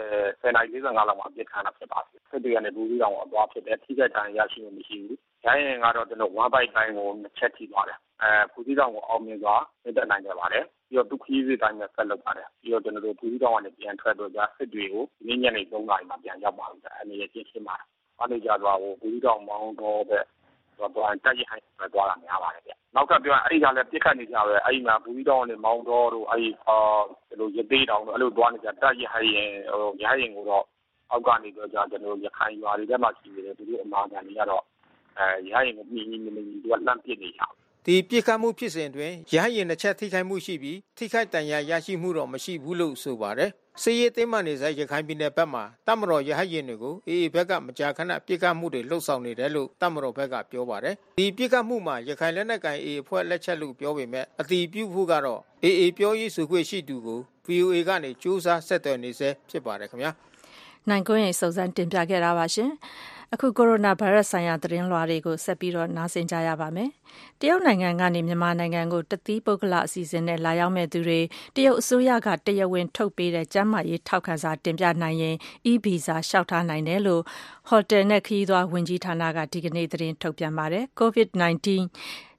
[0.42, 9.56] 10:45လောက်မှာပြစ်ခတ်တာ ဖြစ်ပါတယ်။စစ်တွေကနေ ဘူးတီတောင်ကိုသွားဖြစ်တယ် ထိခိုက်ဒဏ်ရာရရှိမှု မရှိဘူး။ရရင်ကတော့ ကျွန်တော်ဝမ်းပိုက်တိုင်းကိုနှစ်ချက် ထိသွားတယ်။အဲဘူးတီတောင်ကို အောင်မြင်စွာ
[9.98, 17.86] တက်နိုင်ခဲ့ပါတယ် ပြီးတော့သူခရီးစဉ်တိုင်းနဲ့ဆက်လုပ်ပါတယ်ပြီးတော့ကျွန်တော်တို့ဘူးကြီးတောင်ကနေပြန်ထွက်တော့ကြစစ်တွေကိုညညနေ3နာရီမှာပြန်ရောက်ပါပြီအနေနဲ့ပြင်ရှင်းပါတယ်
[18.20, 20.20] အားနေကြတော့ဟိုဘူးကြီးတောင်မောင်းတော့ပဲ
[20.78, 26.78] တော့တော့တက်ရဟိုင်းပဲသွားတာများပါတယ်ဗျနောက်ကပြောအဲ့ဒီကလည်းပြစ်ခတ်နေကြပဲအဲ့ဒီမှာဘူးကြီးတောင်ကနေမောင်းတော့တို့အဲ့ဒီအာ
[27.28, 30.66] ဒီလိုရသေးတောင်တို့အဲ့လိုသွားနေကြတက်ရဟိုင်းရင်ဟိုရဟိုင်းကိုတော့
[31.12, 34.64] အောက်ကနေတော့ကျွန်တော်ရခိုင်ရွာတွေထဲမှာရှိနေတယ်သူတို့အမာခံတွေကတော့
[35.18, 37.42] အဲရဟိုင်းကိုမြင်မြင်မြင်သူကလန့်ပစ်နေကြ
[37.88, 43.52] ဒီပြစ်ခတ်မှုဖြစ်စဉ်တွင်ရဟရင်တစ်ချက်ထိခိုက်မှုရှိပြီးထိခိုက်တန်ရာရရှိမှုတော့မရှိဘူးလို့ဆိုပါတယ်
[43.82, 60.12] စည်ရေးသိမ်းမှနေစဲရခိုင်ပြည်နယ်ဘက်မှာတမတော်ရဟရင်တွေကိုအေအေဘက်ကမကြာခဏပြစ်ခတ်မှုတွေလှုပ်ဆောင်နေတယ်လို့တမတော်ဘက်ကပြောပါတယ်ဒီပြစ်ခတ်မှုမှာရခိုင်လက်နက်ကိုင်အေအေဖွဲ့လက်ချက်လို့ပြောပေမဲ့အတီးပြုဖို့ကတော့အေအေပြောရေးဆိုခွင့်ရှိသူကို VOA ကနေစူးစမ်းဆက်သွယ်နေစေဖြစ်ပါတယ်ခင်ဗျာ
[60.90, 62.70] နိုင်ကွင်းရေးစုံစမ်းတင်ပြခဲ့တာပါရှင်
[63.36, 66.90] အခုကိုရိုနာဗိုင်းရပ်ဆိုင်ရာသတင်းလွှာတွေကိုဆက်ပြီးတော့နားဆင်ကြရပါမယ်။
[67.40, 71.20] တရုတ်နိုင်ငံကနေမြန်မာနိုင်ငံကိုတသီးပုဂ္ဂလအစီအစဉ်နဲ့လာရောက်မဲ့သူတွေ
[71.56, 75.36] တရုတ်အစိုးရကတရားဝင်ထုတ်ပေးတဲ့ကျန်းမာရေးထောက်ခံစာတင်ပြနိုင်ရင်
[75.72, 77.22] e-visa လျှောက်ထားနိုင်တယ်လို့
[77.70, 81.68] ဟိုတယ်နဲ့ခရီးသွားဝန်ကြီးဌာနကဒီကနေ့သတင်းထုတ်ပြန်ပါတယ်။ COVID-19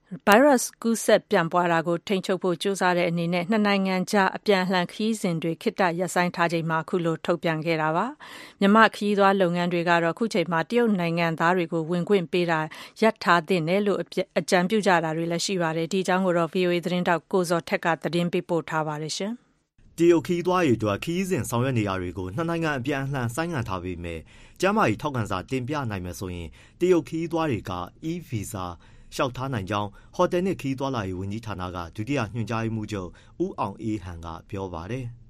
[0.06, 8.06] ဗိုင်းရပ်စ် ကူးစက်ပြန့်ပွားတာကို ထိန်းချုပ်ဖို့ ကြိုးစားတဲ့အနေနဲ့ နှစ်နိုင်ငံကြား အပြန်အလှန် ခရီးစဉ်တွေ ခေတ္တရပ်ဆိုင်းထားချိန်မှာ အခုလို ထုတ်ပြန်ခဲ့တာပါ။
[8.60, 12.60] မြန်မာ့ခရီးသွားလုပ်ငန်းတွေကတော့ အခုချိန်မှာ တရုတ်နိုင်ငံသားတွေကို ဝင်ခွင့်ပေးတာ
[13.02, 13.98] ရပ်ထားသင့်တယ်လို့
[14.38, 19.14] အကြံပြုကြတာတွေလည်း ရှိပါတယ်။ဒီအကြောင်းကိုတော့ VOA သတင်းထောက် ကိုဇော်ထက်က သတင်းပေးပို့ထားပါတယ်။
[19.98, 24.20] တရုတ်ခရီးသွားတွေအတွက် ခရီးစဉ်ဆောင်ရွက်နေရာတွေကို နှစ်နိုင်ငံ အပြန်အလှန် ဆိုင်းငံ့ထားပေမဲ့
[24.60, 26.48] ကျန်းမာရေး ထောက်ခံစာ တင်ပြနိုင်မယ်ဆိုရင်
[26.80, 27.72] တရုတ်ခရီးသွားတွေက
[28.10, 28.66] e-visa
[29.16, 33.08] လျှောက်ထားနိုင်ကြောင်း ဟိုတယ်နှင့် ခရီးသွားလာရေး ဝန်ကြီးဌာနက ဒုတိယညွှန်ကြားရေးမှူးချုပ်
[33.44, 35.04] ဦးအောင်အေးဟန်က ပြောပါတယ်။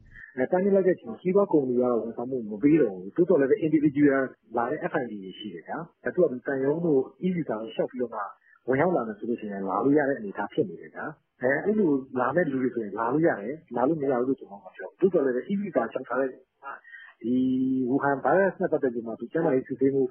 [0.53, 4.23] “တိုင်းပြည်လိုက်တဲ့အချိန်ခရီးသွားကုမ္ပဏီကတော့ ဝန်ဆောင်မှုမပေးတော့ဘူး။သို့သော်လည်းပဲ Individual
[4.57, 5.79] လာတဲ့ F&B တွေရှိတယ်ဗျာ။
[6.15, 8.21] သူကသံရုံးတို့ e-visa ကိုလျှောက်ပြီးတော့မှ
[8.69, 11.07] ဝင်ရောက်လာမယ်ဆိုရင်လာလို့ရတဲ့ အနေအထားဖြစ်နေတယ်ဗျာ။
[11.43, 11.91] အဲလို
[12.21, 16.39] လာမယ့်လူတွေဆိုရင် လာလို့ရတယ်။လာလို့မရဘူးလို့ ကျနော်မပြောဘူး။သို့သော်လည်းပဲ e-visa လျှောက်ထားတဲ့ဒီ
[17.89, 20.03] ဝူဟန်ဗိုင်းရပ်စ်နဲ့ ပတ်သက်ပြီးမှ ကျန်းမာရေးစစ်ဆေးမှု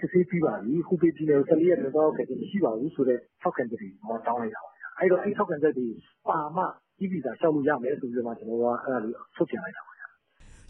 [0.00, 3.88] စစ်ဆေးပြီးပါပြီ။ဟူပေပြည်နယ်ကို ၁၄ ရက်အတွင်း သွားရောက်ခဲ့ခြင်း မရှိပါဘူးဆိုတဲ့ ထောက်ခံချက်တွေ
[4.26, 5.86] တောင်းလိုက်တာပါ။အဲဒီတော့ အဲဒီထောက်ခံချက်တွေ
[6.28, 6.62] ပါမှ
[7.02, 9.90] e-visa လျှောက်လို့ရမယ်ဆိုပြီးတော့မှကျနော်တို့ကအဲဒါလေးထုတ်ပြန်လိုက်တာပါ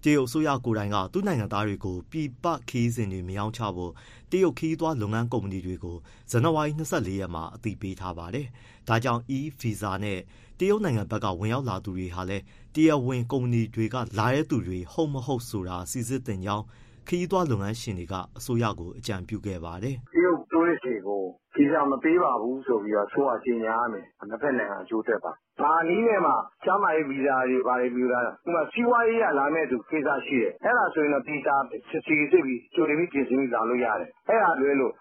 [0.05, 3.93] တရုတ်အစိုးရကိုယ်တိုင်က သူ့နိုင်ငံသားတွေကို ပြည်ပခရီးစဉ်တွေ မရောင်းချဖို့
[4.31, 5.97] တရုတ်ခရီးသွားလုပ်ငန်း ကုမ္ပဏီတွေကို
[6.31, 8.47] ဇန်နဝါရီ ၂၄ ရက်မှာ အသိပေးထားပါတယ်။
[8.89, 10.19] ဒါကြောင့် e-visa နဲ့
[10.61, 16.65] တရုတ်နိုင်ငံဘက်က ဝင်ရောက်လာသူတွေဟာလည်း တရားဝင်ကုမ္ပဏီတွေကလာတဲ့သူတွေ ဟုတ်မဟုတ်ဆိုတာ စိစစ်သင့်ကြောင်း
[17.09, 21.23] ခရီးသွားလုပ်ငန်းရှင်တွေက အစိုးရကို အကြံပြုခဲ့ပါတယ်။“တရုတ် Tourist တွေကို
[21.57, 26.33] ဗီဇာမပေးပါဘူးဆိုပြီးတော့ အစိုးရက ကြေညာရမယ်။နှစ်ဘက်နိုင်ငံ အကျိုးအတွက်ပါ။ဘာနည်းနဲ့မှ
[26.65, 34.93] ကျန်းမာရေးဗီဇာတွေ ဘာတွေယူတာ ဥပမာ စီးပွားရေးအရ လာမယ့်သူကိစ္စရှိတယ်။အဲဒါဆိုရင်တော့ သေချာစိစစ်ပြီး ကြိုတင်ပြီး ပြင်ဆင်ပြီး လာလို့ရတယ်။အဲဒါလွဲလို့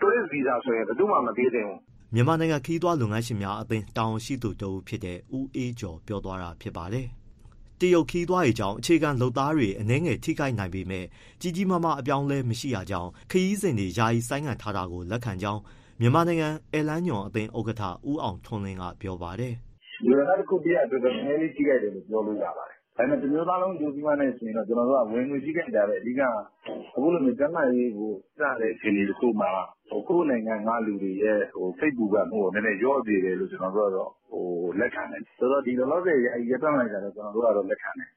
[0.00, 1.80] Tourist ဗီဇာဆိုရင် ဘယ်သူ့မှ မပေးသင့်ဘူး။”
[2.16, 7.06] မြန်မာနိုင်ငံ ခရီးသွားလုပ်ငန်းရှင်များအသင်း တာဝန်ရှိသူတဦးဖြစ်တဲ့ ဦးအေးကျော် ပြောသွားတာ ဖြစ်ပါတယ်
[7.80, 11.04] တရုတ်ခရီးသွားတွေကြောင့် အခြေခံလုပ်သားတွေ အနည်းငယ် ထိခိုက်နိုင်ပေမဲ့
[11.40, 15.60] ကြီးကြီးမားမား အပြောင်းအလဲ မရှိတာကြောင့် ခရီးစဉ်တွေ ယာယီဆိုင်းငံ့ထားတာကို လက်ခံကြောင်း
[16.00, 19.54] မြန်မာနိုင်ငံ ဧည့်လမ်းညွှန်အသင်း ဥက္ကဋ္ဌ ဦးအောင်ထွန်းလင်းက ပြောပါတယ်။
[20.06, 29.50] “လူတန်းစားတခုတရပ်အတွက်တော့ နည်းနည်းလေး ထိခိုက်တယ်လို့ ပြောလို့ရပါတယ်။ ဒါပေမဲ့ တမျိုးသားလုံး အကျိုးစီးပွားနဲ့ယှဉ်ရင်တော့ ကျနော်တို့က ဝင်ငွေထိခိုက်တာထက် အဓိကအခုလိုမျိုး ကျန်းမာရေးကိုပြတဲ့ အခြေအနေတခုမှာ
[30.08, 31.40] ကိုယ့်နိုင်ငံက လူတွေရဲ့
[31.78, 34.10] စိတ်ပူပန်မှုကို နည်းနည်းလျော့စေတယ်လို့ ကျနော်တို့ကတော့
[34.80, 38.08] လက်ခံတယ်။ဆိုတော့ လောလောဆယ်ယာယီရပ်တန့်လိုက်တာတော့ ကျနော်တို့ကတော့ လက်ခံတယ်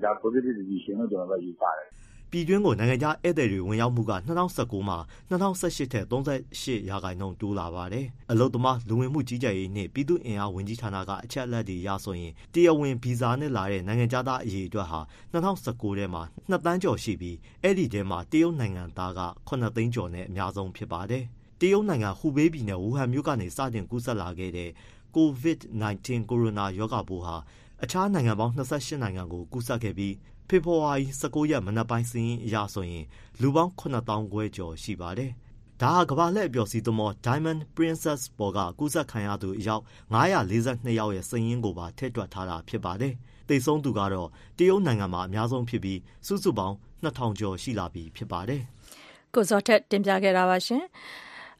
[0.04, 2.03] ။ဒါ Positive Decision လို့ ကျနော်တို့က ယူဆတယ်
[2.34, 4.98] ပြည်တွင်းကို နိုင်ငံခြားဧည့်သည်တွေ ဝင်ရောက်မှုက ၂၀၁၉ မှာ
[5.30, 15.00] ၂၀၁၈ ထက် ၃၈ ရာခိုင်နှုန်း တိုးလာပါတယ်။အလုပ်သမား၊လူဝင်မှုကြီးကြပ်ရေးနှင့် ပြည်သူ့အင်အားဝန်ကြီးဌာနက အချက်အလက်တွေအရဆိုရင် တရားဝင်ဗီဇာနဲ့လာတဲ့ နိုင်ငံခြားသား အရေအတွက်ဟာ
[15.32, 21.24] ၂၀၁၉ ထဲမှာ ၂ သန်းကျော်ရှိပြီး အဲဒီထဲမှာ တရုတ်နိုင်ငံသားက ၇ သိန်းကျော်နဲ့ အများဆုံးဖြစ်ပါတယ်။
[21.60, 24.70] တရုတ်နိုင်ငံ ဟူဘေးပြည်နယ် ဝူဟန်မြို့ကနေ စတင်ကူးစက်လာခဲ့တဲ့
[25.16, 27.36] COVID-19 ကိုရိုနာရောဂါပိုးဟာ
[27.82, 30.14] အခြားနိုင်ငံပေါင်း ၂၈ နိုင်ငံကို ကူးစက်ခဲ့ပြီး
[30.48, 33.04] ဖေဖော်ဝါရီ ၁၉ ရက် မနက်ပိုင်းစာရင်းအရဆိုရင်
[33.40, 35.30] လူပေါင်း၇သောင်းခွဲကျော်ရှိပါတယ်။
[35.80, 39.82] ဒါဟာ ကမ္ဘာလှည့်အပျော်စီးသင်္ဘော Diamond Princess ပေါ်က ကူးစက်ခံရသူ အယောက်
[40.14, 40.52] ၅၄
[40.86, 43.14] ၂ ယောက်ရဲ့ စာရင်းကိုပါ ထည့်တွက်ထားတာ ဖြစ်ပါတယ်။
[43.48, 44.28] သေဆုံးသူကတော့
[44.58, 48.62] တရုတ်နိုင်ငံမှာ အများဆုံးဖြစ်ပြီး စုစုပေါင်း ၂,၀၀၀ ကျော်ရှိလာပြီ ဖြစ်ပါတယ်။
[49.34, 50.84] ကိုဇော်ထက် တင်ပြခဲ့တာပါရှင်။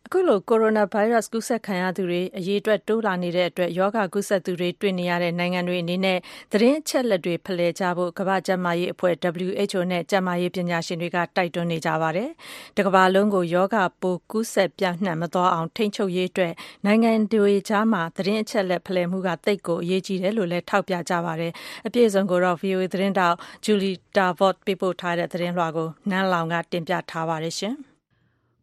[0.06, 6.18] အခုလို ကိုရိုနာဗိုင်းရပ်စ် ကူးစက်ခံရသူတွေ အရေအတွက် တိုးလာနေတဲ့အတွက် ရောဂါကူးစက်သူတွေ တွေ့နေရတဲ့ နိုင်ငံတွေအနေနဲ့
[6.52, 9.14] သတင်းအချက်အလက်တွေ ဖလှယ်ကြဖို့ ကမ္ဘာ့ကျန်းမာရေးအဖွဲ့
[9.44, 12.30] WHO နဲ့ ကျန်းမာရေးပညာရှင်တွေက တိုက်တွန်းနေကြပါတယ်။
[12.76, 16.52] တကမ္ဘာလုံးကို ရောဂါပိုး ကူးစက်ပြန့်နှံ့မသွားအောင် ထိန်းချုပ်ရေးအတွက်
[16.86, 21.52] နိုင်ငံတွေကြားမှာ သတင်းအချက်အလက် ဖလှယ်မှုက သိပ်ကို အရေးကြီးတယ်လို့လည်း ထောက်ပြကြပါတယ်။
[21.86, 27.76] အပြည့်အစုံကိုတော့ VOA သတင်းတောက် Julie Davot ပေးပို့ထားတဲ့ သတင်းလွှာကို နန်းလောင်က တင်ပြထားပါတယ်ရှင်။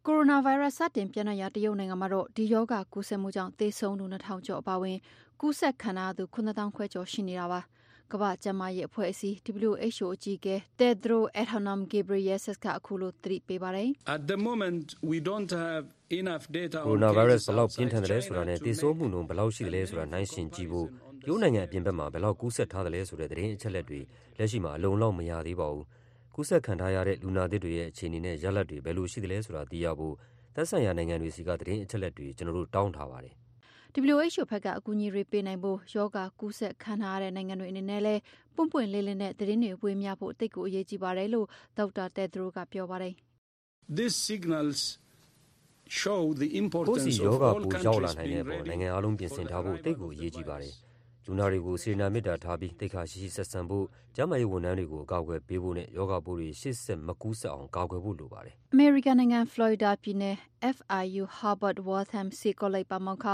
[0.06, 4.98] ကိုရိုနာဗိုင်းရပ်စ်စတင်ပျံ့နှံ့ရာတရုတ်နိုင်ငံမှာတော့ဒီရောဂါကူးစက်မှုကြောင့်သေဆုံးသူ၂,၀၀၀ကျော်အပါအဝင်
[5.40, 7.60] ကူးစက်ခံထားရသူ၇သောင်းခွဲကျော်ရှိနေတာပါ။
[8.12, 9.36] ကမ္ဘာ့ကျန်းမာရေးအဖွဲ့အစည်း
[9.70, 20.88] WHO အကြီးအကဲ Tedros Adhanom Ghebreyesus ကခုလိုသတိပေးပါတယ်။“ကိုရိုနာဗိုင်းရပ်စ်ဘယ်လောက်ပြင်းထန်သလဲဆိုတာနဲ့သေဆုံးမှုနှုန်းဘယ်လောက်ရှိသလဲဆိုတာနှိုင်းယှဉ်ကြည့်ဖို့
[21.24, 24.00] တရုတ်နိုင်ငံအပြင်ဘက်မှာဘယ်လောက်ကူးစက်ထားသလဲဆိုတဲ့သတင်းအချက်အလက်တွေ
[24.38, 25.84] လက်ရှိမှာအလုံအလောက်မရသေးပါဘူး
[26.34, 30.14] ကူးစက်ခံထားရတဲ့ လူနာသစ်တွေရဲ့ အခြေအနေနဲ့ ရလဒ်တွေ ဘယ်လိုရှိသလဲဆိုတာသိရဖို့
[30.54, 33.34] သက်ဆိုင်ရာနိုင်ငံတွေဆီက သတင်းအချက်အလက်တွေ ကျနော်တို့ တောင်းထားပါတယ်
[34.02, 38.20] WHO ဘက်က အကူအညီတွေပေးနိုင်ဖို့ ရောဂါကူးစက်ခံထားရတဲ့နိုင်ငံတွေအနေနဲ့လည်း
[38.54, 41.46] ပွင့်ပွင့်လင်းလင်းနဲ့ သတင်းတွေဝေမျှဖို့ သိပ်ကိုအရေးကြီးပါတယ်လို့
[41.78, 43.12] ဒေါက်တာတက်ဒရိုကပြောပါတယ်။
[43.98, 44.80] This signals
[46.00, 49.16] show the ကိုယ့် importance စီ of ရောဂါ all ပိုရောက်လာ countries နိုင် being တဲ့အပေါ် ready နိုင်ငံအားလုံး
[49.18, 50.72] ပြင်ဆင်ထားဖို့ သိပ်ကိုအရေးကြီးပါတယ်။
[51.26, 53.84] လူနာတွေကို စေတနာမေတ္တာထားပြီး သိက္ခာရှိရှိဆက်ဆံဖို့၊
[54.16, 60.36] ကျန်းမာရေးဝန်ထမ်းတွေကို အကာအကွယ်ပေးဖို့နဲ့ ရောဂါပိုးတွေ ရှေ့ဆက် မကူးစက်အောင် ကာကွယ်ဖို့လိုပါတယ် အမေရိကန်နိုင်ငံ ဖလော်ရီဒါပြည်နယ်
[60.76, 63.26] FIU Harvard Waltham ဆေးကောလိပ် ပါမောက္ခ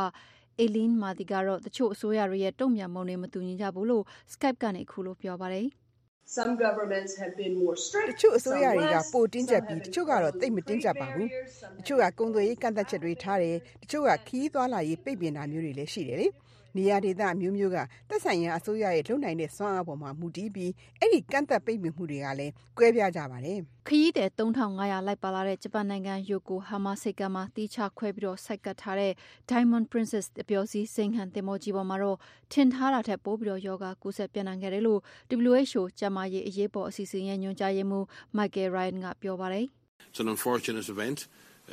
[0.62, 5.66] Eileen Marty ကတော့ တချို့အစိုးရတွေရဲ့ တုံ့ပြန်ပုံတွေ မတူညီကြဘူးလို့ Skype ကနေ ခုလိုပြောပါတယ်။
[6.37, 8.16] Some governments have been more တ strict.
[8.20, 13.57] ချို့အစိုးရတွေက some less, ပိုတင်းကျပ်ပြီး some တ have ချို့ကတော့ imposed သိပ်မတင်းကျပ်ပါဘူး barriers, some တချို့က ကုန်သွယ်ရေး ကန့်သတ်ချက်တွေထားတယ်
[13.83, 16.29] တချို့ကခီးသွားလာရေး ပိတ်ပင်တာမျိုးတွေလည်း ရှိတယ်လေ
[16.76, 17.78] နေရာဒေသအမျိုးမျိုးက
[18.09, 29.12] သက်ဆိုင်ရာအစိုးရရဲ့လုံနိုင်တဲ့စွမ်းအားပေါ်မှာမူတည်ပြီးအဲ့ဒီကန့်သတ်ပိတ်ပင်မှုတွေကလည်းကွဲပြားကြပါတယ်ခရီးသည်3500လိုက်ပါလာတဲ့ဂျပန်နိုင်ငံယိုကိုဟာမာဆိပ်ကမ်းမှာတီးခြားခွဲပြီးတော့ဆိုက်ကပ်ထားတဲ့
[29.50, 32.18] Diamond Princess အပျော်စီးစိန်ဟန်သင်္ဘောကြီးပေါ်မှာတော့
[32.52, 35.00] ထင်ထားတာထက်ပိုပြီးတော့ယောဂကူးစက်ပြန့်နှံ့ခဲ့တယ်လို့
[35.48, 38.04] WHO ကျန်းမာရေးအရေးပေါ်အစီအစဉ်ရဲ့ညွှန်ကြားရေးမှူး
[38.37, 39.66] Michael Ryan ကပြောပါတယ်
[40.09, 41.18] It's an unfortunate event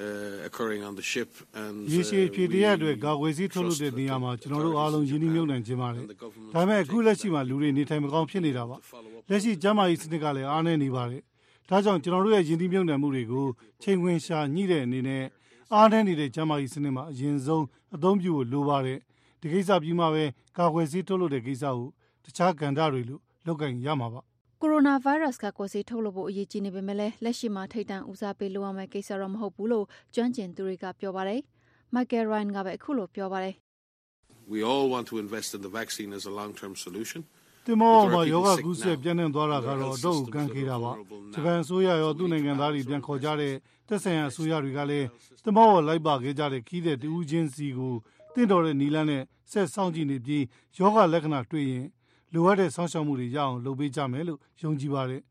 [0.04, 1.30] uh, occurring on the ship
[1.62, 6.06] and ရေရှည် uh, ဖြေ we တရားအတွက်ကာကွယ်ဆေးထုတ်လုပ်တဲ့နေရာမှာကျွန်တော်တို့အားလုံးယဉ်ကျေးမြုပ်နှံခြင်းပါတယ်။
[6.54, 8.78] ဒါပေမဲ့အခုလက်ရှိမှာလူတွေနေထိုင်မကောင်းဖြစ်နေတာပါ။
[9.30, 11.22] လက်ရှိကျန်းမာရေးစနစ်ကလည်းအားနည်းနေပါတယ်။
[11.70, 13.46] ဒါကြောင့်ကျွန်တော်တို့ရဲ့ယဉ်ကျေးမြုပ်နှံမှုတွေကို
[13.84, 15.24] ချိန်ခွင်ရှာညှိတဲ့အနေနဲ့
[15.74, 19.00] အားနည်းနေတဲ့ကျန်းမာရေးစနစ်မှာအရင်ဆုံးအသုံးပြုဖို့လိုပါတယ်။
[19.42, 20.24] ဒီကိစ္စပြီးမှပဲ
[20.58, 21.88] ကာကွယ်ဆေးထုတ်လုပ်တဲ့ကိစ္စကို
[22.26, 24.22] တခြားကဏ္ဍတွေလို့လုပ်ကင်ရမှာပါ။
[24.62, 31.42] ကိုရိုနာဗိုင်းရပ်စ်ကကွယ်ဆေးထုတ်လုပ်ဖို့အရေးကြီးနေပေမဲ့လည်းလက်ရှိမှာထိတ်တန့်ဦးစားပေးလုပ်ရမယ့်ကိစ္စတော့မဟုတ်ဘူးလို့ကျွမ်းကျင်သူတွေကပြောပါတယ်။
[31.96, 33.56] Michael Ryan ကပဲအခုလိုပြောပါတယ်
[34.54, 37.22] we all want to invest in the vaccine as a long-term solution.
[37.68, 40.92] တင်မောမှာယောဂကူးစက်ပြန့်နှံ့သွားတာကတော့ အတော့ကန်ခေတာပါ
[41.34, 43.54] ဂျပန်အစိုးရရော သူ့နိုင်ငံသားတွေ ပြန်ခေါ်ကြတဲ့
[43.88, 45.08] သက်ဆိုင်ရာအစိုးရတွေကလည်း
[45.44, 47.96] တင်မောလိုက်ပါခဲ့ကြတဲ့ခီးတဲ့တူးချင်းစီကို
[48.34, 50.44] တင့်တော်တဲ့နီလန်းနဲ့ ဆက်ဆောင်ကြည့်နေပြီး
[50.78, 51.86] ယောဂလက္ခဏာတွေ့ရင်
[52.34, 55.22] လိုအပ်တဲ့ဆောင်းရှောက်မှုတွေရအောင်လုပ်ပေးကြမယ်လို့ယုံကြည်ပါတယ်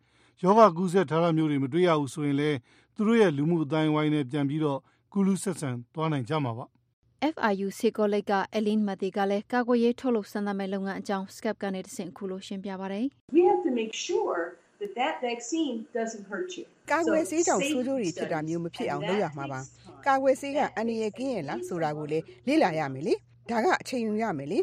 [0.43, 2.59] ယောဂကူးစက်ထားတာမျိုးတွေမတွေ့ရဘူးဆိုရင်လည်း
[2.95, 4.79] သူတို့ရဲ့လူမှုအတိုင်းဝိုင်းနဲ့ပြန်ပြီးတော့
[5.13, 6.67] ကူးလူးဆက်ဆံသွားနိုင်ကြမှာပါ
[7.35, 13.05] FIU ဆေကောလိပ်က Eileen Mathy ကလည်းကာကွယ်ရေးထုတ်လုပ်စမ်းသပ်မဲ့လုပ်ငန်းအကြောင်း Skype ကနေတဆင့်အခုလိုရှင်းပြပါတယ်
[13.37, 14.39] We have to make sure
[14.81, 16.65] that that vaccine doesn't hurt you.
[16.93, 20.05] ကာကွယ်ဆေးကြောင့် So, ဆိုးကျိုးတွေ safety ဖြစ်တာမျိုးမဖြစ်အောင် studies, လုပ်ရ and မှာပါ that takes time.
[20.07, 23.15] ကာကွယ်ဆေးကအန္တရာယ်ကင်းရဲ့လားဆိုတာကိုလည်းလေ့လာရမယ်လေ
[23.51, 24.59] ဒါကအချိန်ယူရမယ်လေ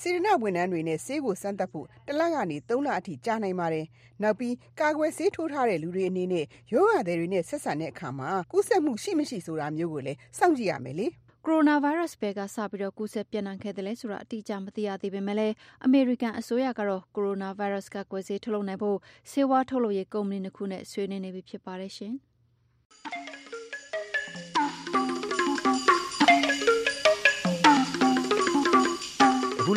[0.00, 3.86] စေတနာဝန်ထမ်းတွေနဲ့ ဆေးကိုစမ်းသပ်ဖို့တစ်လကနေ3လအထိ ကြာနိုင်ပါတယ်
[4.22, 11.06] နောက်ပြီး ကာကွယ်ဆေးထိုးထားတဲ့ လူတွေအနေနဲ့ယောဂသည်တွေနဲ့ ဆက်ဆံတဲ့အခါမှာ ကူးစက်မှု ရှိမရှိ ဆိုတာမျိုးကိုလည်း စောင့်ကြည့်ရမယ်လေ
[11.46, 15.54] ကိုရိုနာဗိုင်းရပ်စ်ဘဲကစပြီးတော့ကူးစက်ပြန့်နှံ့ခဲ့တယ်လဲဆိုတာ အတိအကျ မသိရသေးပေမဲ့လည်း
[15.84, 18.98] အမေရိကန်အစိုးရကတော့ ကိုရိုနာဗိုင်းရပ်စ်ကကွယ်ဆေး ထုတ်လုပ်နိုင်ဖို့
[19.30, 22.14] ဆေးဝါးထုတ်လုပ်ရေး ကုမ္ပဏီနှစ်ခုနဲ့ ဆွေးနွေးနေပြီ ဖြစ်ပါတယ်ရှင်။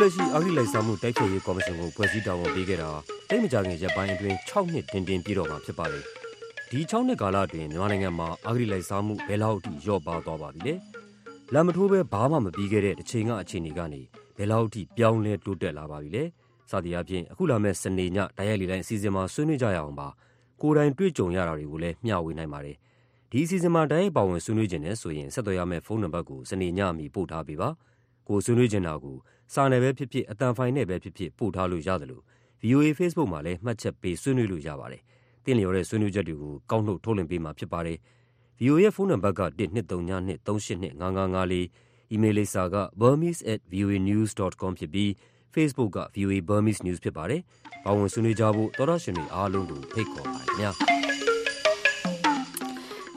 [0.01, 2.89] လက်ရှိအဂတိလိုက်စားမှုတိုက်ဖျက်ရေးကော်မရှင်ကိုဖွဲ့စည်းတာဝန်ပေးခဲ့တာ
[3.29, 6.03] တိတ်မကြခင်ရက်ပိုင်းအတွင်း6နှစ်တင်တင်ပြည့်တော့မှာဖြစ်ပါတယ်။
[6.69, 10.75] ဒီ6နှစ်ကာလအတွင်းမြန်မာနိုင်ငံမှာအဂတိလိုက်စားမှုဘယ်လောက်ထိလျော့ပါသွားပါပြီလဲ။
[11.53, 14.01] လမ်းမထိုးပဲဘာမှမပြီးခဲ့တဲ့တစ်ချိန်ကအခြေအနေကနေ
[14.37, 16.23] ဘယ်လောက်ထိပြောင်းလဲတိုးတက်လာပါပြီလဲ။
[16.71, 20.07] စသည်အပြင်အခုလာမဲ့စနေညတိုက်ရိုက်လေတိုင်းအစီအစဉ်မှာဆွေးနွေးကြရအောင်ပါ။
[20.61, 22.75] ကိုယ်တိုင်တွေ့ကြုံရတာတွေကိုလည်းမျှဝေနိုင်ပါတယ်။
[23.31, 27.69] ဒီအစီအစဉ်မှာတိုက်ရိုက်ပါဝင်ဆွေးနွေးခြင်းနဲ့ဆိုရင်ဆက်သွယ်ရမယ့်ဖုန်းနံပါတ်ကိုစနေညအမီပို့ထားပေးပါ။
[28.27, 29.17] ကိုယ်ဆွေးနွေးချင်တာကို
[29.53, 32.23] စာနယ်ပဲဖြစ်ဖြစ်အတန်ဖိုင်နဲ့ပဲဖြစ်ဖြစ်ပို့ထားလို့ရတယ်လို့
[32.61, 35.01] VOA Facebook မှာလည်းမှတ်ချက်ပေးဆွေးနွေးလို့ရပါတယ်။
[35.45, 37.97] တင်လျော်တဲ့ဆွေးနွေးချက်တွေကိုကောက်နှုတ်ထုတ်လွှင့်ပေးမှာဖြစ်ပါတယ်။
[38.59, 45.09] VOA ရဲ့ဖုန်းနံပါတ်က123938554အီးမေးလ်လိပ်စာက burmese@voanews.com ဖြစ်ပြီး
[45.55, 47.41] Facebook က VOA Burmese News ဖြစ်ပါတယ်။
[47.85, 50.71] ပါဝင်ဆွေးနွေးကြဖို့သောရရှင်တွေအားလုံးကိုဖိတ်ခေါ်ပါတယ်ခင်ဗျာ။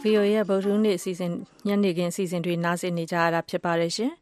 [0.02, 1.30] VOA ရဲ့ဗုဒ္ဓဟူးနေ့အစီအစဉ်
[1.66, 4.12] ညနေခင်းအစီအစဉ်တွေနားဆင်နေကြရတာဖြစ်ပါတယ်ရှင်။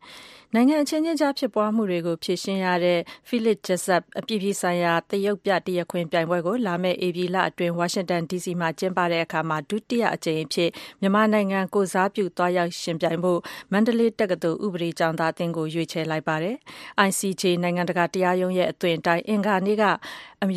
[0.55, 13.41] နိုင်ငံအချင်းချင်းကြားဖြစ်ပွားမှုတွေကို ဖြေရှင်းရတဲ့ Philip Jessup အပြည်ပြည်ဆိုင်ရာတရုတ်ပြတရားခွင်ပြိုင်ပွဲကို လာမယ့် ဧပြီလအတွင်း ဝါရှင်တန် DC မှာ ကျင်းပတဲ့အခါမှာဒုတိယအကြိမ်အဖြစ် မြန်မာနိုင်ငံကိုစားပြု သွားရောက်ရှင်ပြိုင်ဖို့
[13.73, 16.57] မန္တလေးတက္ကသိုလ် ဥပဒေကျောင်းသားအသင်းကို ရွေးချယ်လိုက်ပါတယ်။
[17.09, 19.85] ICJ နိုင်ငံတကာတရားရုံးရဲ့ အသွင်အတိုင်း အင်္ဂါနေ့က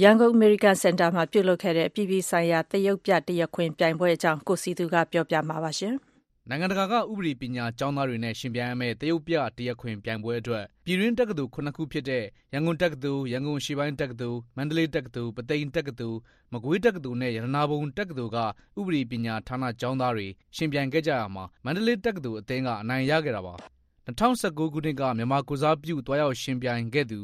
[0.04, 5.96] ရန်ကုန် American Center မှာ ပြုလုပ်ခဲ့တဲ့ အပြည်ပြည်ဆိုင်ရာတရုတ်ပြတရားခွင်ပြိုင်ပွဲအကြောင်း ကိုစီသူက ပြောပြမှာပါရှင်။
[6.50, 12.24] နိုင်ငံတကာက ဥပဒေပညာကျောင်းသားတွေနဲ့ရှင်ပြိုင်ရမယ့်တရုတ်ပြတရားခွင်ပြိုင်ပွဲအတွက် ပြည်တွင်းတက္ကသိုလ်ခုနှစ်ခုဖြစ်တဲ့
[12.54, 16.18] ရန်ကုန်တက္ကသိုလ် ရန်ကုန်အရှေ့ပိုင်းတက္ကသိုလ် မန္တလေးတက္ကသိုလ် ပုသိမ်တက္ကသိုလ်
[16.54, 18.38] မကွေးတက္ကသိုလ်နဲ့ ရတနာပုံတက္ကသိုလ်က
[18.80, 23.54] ဥပဒေပညာဌာနကျောင်းသားတွေရှင်ပြိုင်ခဲ့ကြရမှာ မန္တလေးတက္ကသိုလ်အသင်းက အနိုင်ရခဲ့တာပါ
[24.08, 27.20] 2019ခုနှစ်က မြန်မာကိုစားပြုတွားရောက်ရှင်ပြိုင်ခဲ့သူ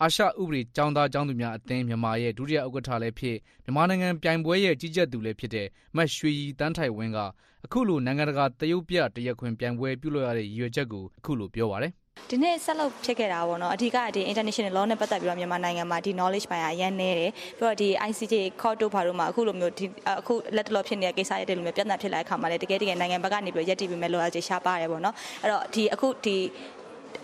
[0.00, 7.18] အာရှဥပဒေကျောင်းသားကျောင်းသူများအသင်းမြန်မာရဲ့ ဒုတိယဥက္ကဋ္ဌလည်းဖြစ် မြန်မာနိုင်ငံပြိုင်ပွဲရဲ့ ကြီးကြပ်သူလည်းဖြစ်တဲ့မတ်ရွှေရီတန်းထိုင်ဝင်းက
[7.66, 11.92] အခုလိုနိုင်ငံတကာတရုတ်ပြတရားခွင်ပြိုင်ပွဲပြုလုပ်ရတဲ့ရည်ရွယ်ချက်ကိုအခုလိုပြောပါတယ်
[12.30, 19.86] ဒီနေ့ဆက်လုပ်ဖြစ်ခဲ့တာပေါ့နော်အဓိကဒီ international law နဲ့ပတ်သက်ပြီးတော့မြန်မာနိုင်ငံမှာဒီ knowledge ပိုင်းကအရင်နေတယ်ပြီးတော့ဒီ ICJ court တို့ဘာလို့မှအခုလိုမျိုးဒီ
[20.20, 26.36] အခုလက်တလောဖြစ်နေတဲ့ကိစ္စတွေလိုမျိုးပြဿနာဖြစ်လာတဲ့အခါမှာလည်းတကယ်တကယ်နိုင်ငံဘက်ကနေပြီးတော့ရက်တည်ပြီးမဲ့လိုအပ်ချက်ရှားပါတယ်ပေါ့နော်အဲ့တော့ဒီအခုဒီ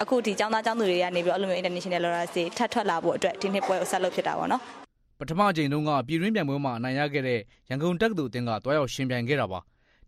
[0.02, 4.62] အခုဒီចောင်းသားចောင်းသူတွေကနေပြီးတော့အဲ့လိုမျိုး international lawyers တွေထပ်ထွက်လာဖို့အတွက်ဒီနှစ်ပွဲကိုဆက်လုပ်ဖြစ်တာပေါ့နော်
[5.20, 9.60] ပထမအကြိမ်တုန်းကပြည်တွင်းပြိုင်ပွဲမှာအနိုင်ရခဲ့တဲ့ရန်ကုန်တက္ကသိုလ်အသင်းကတွားရောက်ရှင်ပြိုင်ခဲ့တာပါ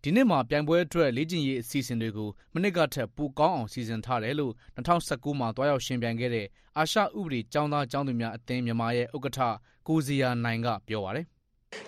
[0.03, 6.45] ဒီနှစ်မှာ ပြိုင်ပွဲအတွက် လေ့ကျင့်ရေးအစီအစဉ်တွေကို မနှစ်ကထက် ပိုကောင်းအောင် စီစဉ်ထားတယ်လို့2019မှာတွားရောက်ရှင်ပြိုင်ခဲ့တဲ့
[6.77, 9.39] အာရှဥပဒေကျောင်းသားကျောင်းသူများအသင်း မြန်မာ ရဲ့ ဥက္ကဋ္ဌ
[9.87, 11.25] ကိုစီယာနိုင်က ပြောပါတယ်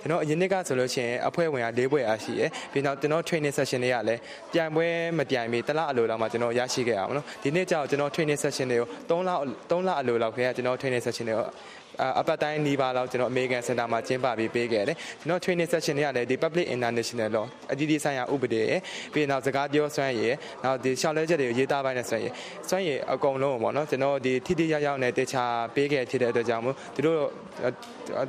[0.02, 4.20] ကျွန်တော်အရင်နှစ်ကဆိုလို့ရှိရင် အဖွဲ့ဝင်က၄ဘွဲ့အားရှိရယ် ပြီးတော့ ကျွန်တော် training session တွေကလည်း
[4.54, 9.30] ပြိုင်ပွဲမပြိုင်မီ တစ်လအလိုလောက်မှကျွန်တော်ရရှိခဲ့အောင်နော် ဒီနေ့ကျတော့ ကျွန်တော် training session တွေကို3လ
[9.70, 11.48] 3လအလိုလောက်ခင်ဗျာကျွန်တော် training session တွေကို
[12.20, 18.80] အပတ်တိုင်းနီးပါးလောက်ကျွန်တော် American Center မှာကျင်းပပြီးပေးခဲ့တယ်ကျွန်တော် training session တွေကလည်းဒီ public international law အကြီးကြီးဆိုင်ရာဥပဒေရယ်
[19.14, 22.34] ပြီးနောက်စကားပြောစွမ်းရည်နောက်ဒီရှောက်လဲချက်တွေကိုရေးသားပိုင်းနဲ့စွမ်းရည်
[22.70, 25.44] စွမ်းရည်အကုန်လုံးပေါ့နော်ကျွန်တော်ဒီထိထိရောက်ရောက်နဲ့တေချာ
[25.76, 27.20] ပေးခဲ့ဖြစ်တဲ့အတွက်ကြောင့်မို့သူတို့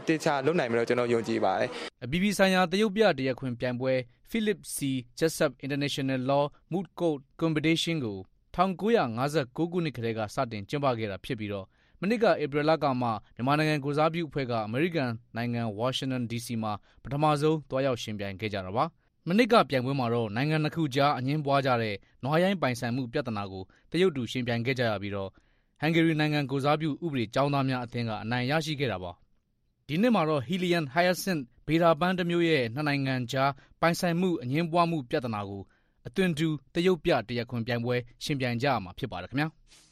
[0.09, 1.69] တေချာလုပ်နိုင်မယ်လို့ကျွန်တော်ယုံကြည်ပါတယ်
[2.05, 3.93] အပြည်ပြည်ဆိုင်ရာတရုတ်ပြတရားခွင်ပြိုင်ပွဲ
[4.31, 4.79] Philip C
[5.19, 8.19] Jessup International Law Moot Court Competition ကို
[8.57, 11.67] 1959ခုနှစ်ကတည်းကစတင်ကျင်းပခဲ့တာဖြစ်ပြီးတော့
[12.05, 18.85] မနှစ်ကဧပြီလကမှမြန်မာနိုင်ငံကိုစားပြုအဖွဲ့ကအမေရိကန်နိုင်ငံဝါရှင်တန် DC မှာပထမဆုံးတွားရောက်ရှင်ပြိုင်ခဲ့ကြတာပါ။
[19.29, 25.31] မနှစ်ကပြိုင်ပွဲမှာတော့နိုင်ငံနှစ်ခုကြားအငင်းပွားကြတဲ့နွားရိုင်းပိုင်ဆိုင်မှုပြဿနာကိုတရုတ်တူရှင်ပြိုင်ခဲ့ကြရပြီးတော့
[25.81, 29.13] ဟန်ဂေရီနိုင်ငံကိုစားပြုဥပဒေကျောင်းသားများအသင်းကအနိုင်ရရှိခဲ့တာပါ။
[29.89, 35.63] ဒီနှစ်မှာတော့ Helian Hyacinth ဗေဒါပန်းတစ်မျိုးရဲ့နှစ်နိုင်ငံကြားပိုင်ဆိုင်မှုအငင်းပွားမှုပြဿနာကို
[36.07, 39.49] အသွင်တူတရုတ်ပြတရားခွင်ပြိုင်ပွဲရှင်ပြိုင်ကြရမှာဖြစ်ပါတယ်ခင်ဗျာ။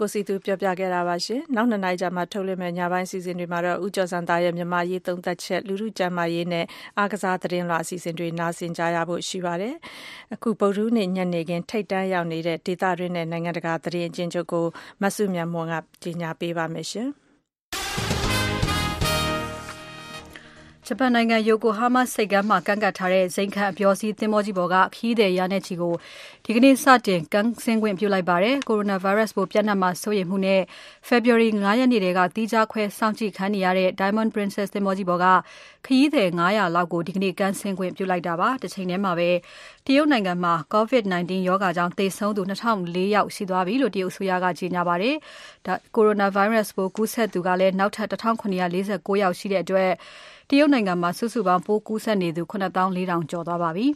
[0.00, 6.64] ကိုစီသူပြောပြခဲ့တာပါရှင်။နောက်နှစ်နိုင်ကြာမှထုတ်လွှင့်မယ့်ညပိုင်းစီစဉ်တွေမှာတော့ဦးကျော်စံသားရဲ့မြန်မာရေးသုံးသက်ချက်လူလူကျမ်းမာရေးနဲ့
[6.98, 9.74] အားကစားသတင်းလွှာအစီအစဉ်တွေနားဆင်ကြရဖို့ရှိပါတယ်။
[10.34, 14.66] အခုပုရုနေညနေခင်းထိတ်တန်းရောက်နေတဲ့ဒေသတွင်းနဲ့နိုင်ငံတကာသတင်းအချင်းချုပ်ကို
[15.02, 17.10] မဆုမြတ်မွန်ကကြီးညာပေးပါမယ်ရှင်။
[20.92, 25.94] ဂျပန်နိုင်ငံယိုကိုဟားမားဆိပ်ကမ်းမှာ ကမ်းကပ်ထားတဲ့ ဇိမ်ခံအပျော်စီးသင်္ဘောကြီးပေါ်က ခရီးသည်ရာနဲ့ချီကို
[26.44, 30.60] ဒီကနေ့ စတင်ကမ်းဆင်းခွင့်ပြုလိုက်ပါတယ်။ကိုရိုနာဗိုင်းရပ်စ်ပိုးပြန့်နှံ့မှာ စိုးရိမ်မှုနဲ့
[31.08, 35.26] February 9ရက်နေ့တည်းကတီးခြားခွဲစောင့်ကြည့်ခံနေရတဲ့ Diamond Princess သင်္ဘောကြီးပေါ်က
[35.86, 39.30] ခရီးသည်900လောက်ကို ဒီကနေ့ ကမ်းဆင်းခွင့်ပြုလိုက်တာပါ။တစ်ချိန်တည်းမှာပဲ
[39.86, 45.14] တရုတ်နိုင်ငံမှာ COVID-19 ရောဂါကြောင့် သေဆုံးသူ2004ယောက်ရှိသွားပြီလို့ တရုတ်အစိုးရက ကြေညာပါတယ်။
[45.66, 49.90] ဒါကိုရိုနာဗိုင်းရပ်စ်ပိုးကူးစက်သူကလည်း နောက်ထပ်1949ယောက်ရှိတဲ့အတွက်
[50.50, 53.86] တရုတ်နိုင်ငံမှာစုစုပေါင်းပိုးကူးစက်နေသူ9400ကျော်သွားပါပြီ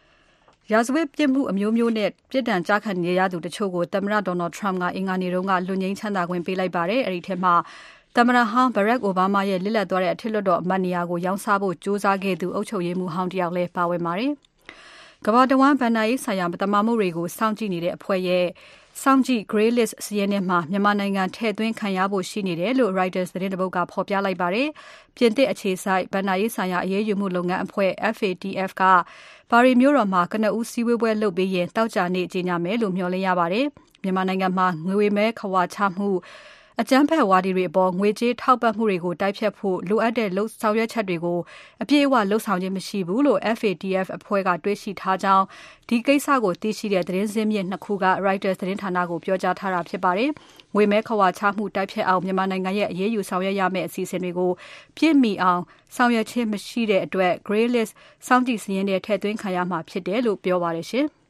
[0.72, 7.54] ။ရာဇဝတ်ပြစ်မှုအမျိုးမျိုးနဲ့ပြစ်ဒဏ်ကြခံနေရသူတချို့ကိုသမ္မတ Donald Trump ကအင်္ဂါနေ့တုန်းကလွတ်ငြိမ်းချမ်းသာခွင့်ပေးလိုက်ပါတယ်။အဲဒီထဲမှာ
[8.16, 14.32] သမ္မတဟောင်း Barack Obama ရဲ့လစ်လပ်သွားတဲ့အထက်လွှတ်တော်အမတ်နေရာကိုရောင်းစားဖို့ကြိုးစားခဲ့သူအုပ်ချုပ်ရေးမှူးဟောင်းတယောက်လည်းပါဝင်ပါတယ်။
[15.26, 18.46] ကမ္ဘာတဝန်းဗန်နာရေးဆိုင်ရာတမမှုတွေကိုစောင့်ကြည့်နေတဲ့အဖွဲ့ရဲ့
[19.02, 24.68] စောင့်ကြည့် Grey List စာရင်းထဲမှာ မြန်မာနိုင်ငံထည့်သွင်းခံရဖို့ရှိနေတယ်လို့ Reuters သတင်းတပုဒ်က ဖော်ပြလိုက်ပါတယ်။
[25.16, 28.82] ပြင်သစ်အခြေစိုက်ဗန်နာရေးဆိုင်ရာ အရေးယူမှုလုပ်ငန်းအဖွဲ့ FATF က
[29.50, 33.66] ပါရီမြို့တော်မှာ ကနဦးစည်းဝေးပွဲလုပ်ပြီးရင်တောက်ကြနေကြေညာမယ်လို့ မျှော်လင့်ရပါတယ်။
[34.02, 36.08] မြန်မာနိုင်ငံမှာ ငွေမဲခွာချမှု
[36.80, 41.38] အကြမ်းဖက်ဝါဒီတွေအပေါ်ငွေကြေးထောက်ပံ့မှုတွေကိုတိုက်ဖြတ်ဖို့လိုအပ်တဲ့လှုပ်ဆောင်ရွက်ချက်တွေကို
[41.82, 45.44] အပြည့်အဝလှုပ်ဆောင်ခြင်းမရှိဘူးလို့ FATF အဖွဲ့ကတွေးရှိထားကြောင်း
[45.88, 50.30] ဒီကိစ္စကိုသိရှိတဲ့သတင်းစင်းမြစ်နှစ်ခုက Reuters သတင်းဌာနကိုပြောကြားထားတာဖြစ်ပါတယ်။
[50.74, 54.50] ငွေမဲခွာချမှုတိုက်ဖြတ်အောင်မြန်မာနိုင်ငံရဲ့အရေးယူဆောင်ရွက်ရမယ့်အစီအစဉ်တွေကို
[54.96, 55.62] ပြည့်မီအောင်
[55.96, 57.92] ဆောင်ရွက်ခြင်းမရှိတဲ့အတွက် Grey List
[58.26, 61.08] စောင့်ကြည့်စည်းရင်းတွေထည့်သွင်းခံရမှာဖြစ်တယ်လို့ပြောပါတယ်ရှင်။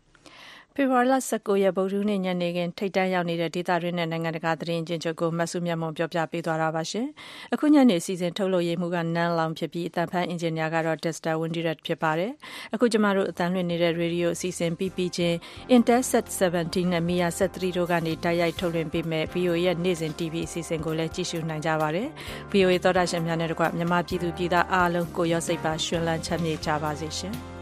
[0.77, 7.07] ဖေဖော်ဝါရီလ19ရက် ဗုဒ္ဓဟူးနေ့ ညနေခင်း ထိတ်တန်းရောက်နေတဲ့ ဒေသတွင်းနဲ့ နိုင်ငံတကာ သတင်းချင်းချုပ်ကိုမဆုမြတ်မွန် ပြောပြပေးသွားတာပါရှင်။
[7.55, 12.33] အခုညနေစီစဉ် ထုတ်လို့ရမှုကနန်းလောင်ဖြစ်ပြီးအတန်ဖန်အင်ဂျင်နီယာကတော့ Dexter Windirat ဖြစ်ပါတယ်။
[12.75, 15.37] အခု ကျမတို့အတန်လွှင့်နေတဲ့ ရေဒီယိုအစီအစဉ်ပြီးပြီးချင်း
[15.77, 22.09] Intelsat 17 နဲ့ Mia 3တို့ကနေ တိုက်ရိုက်ထုတ်လွှင့်ပေးမဲ့ VOA ရဲ့ နေ့စဉ် TV အစီအစဉ်ကိုလည်း ကြည့်ရှုနိုင်ကြပါတယ်။
[22.53, 27.37] VOA သောတာရှင်များနဲ့တကွ မြန်မာပြည်သူပြည်သားအားလုံး ကိုရောစိတ်ပါရှင်လန်းချမ်းမြေ့ကြပါစေရှင်။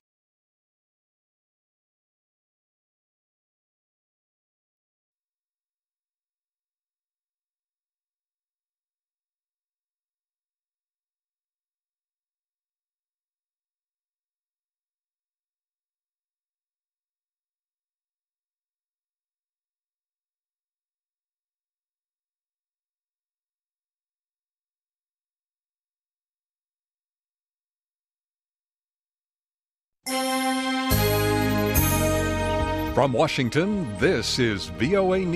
[33.01, 35.29] From Washington, this is VOA News.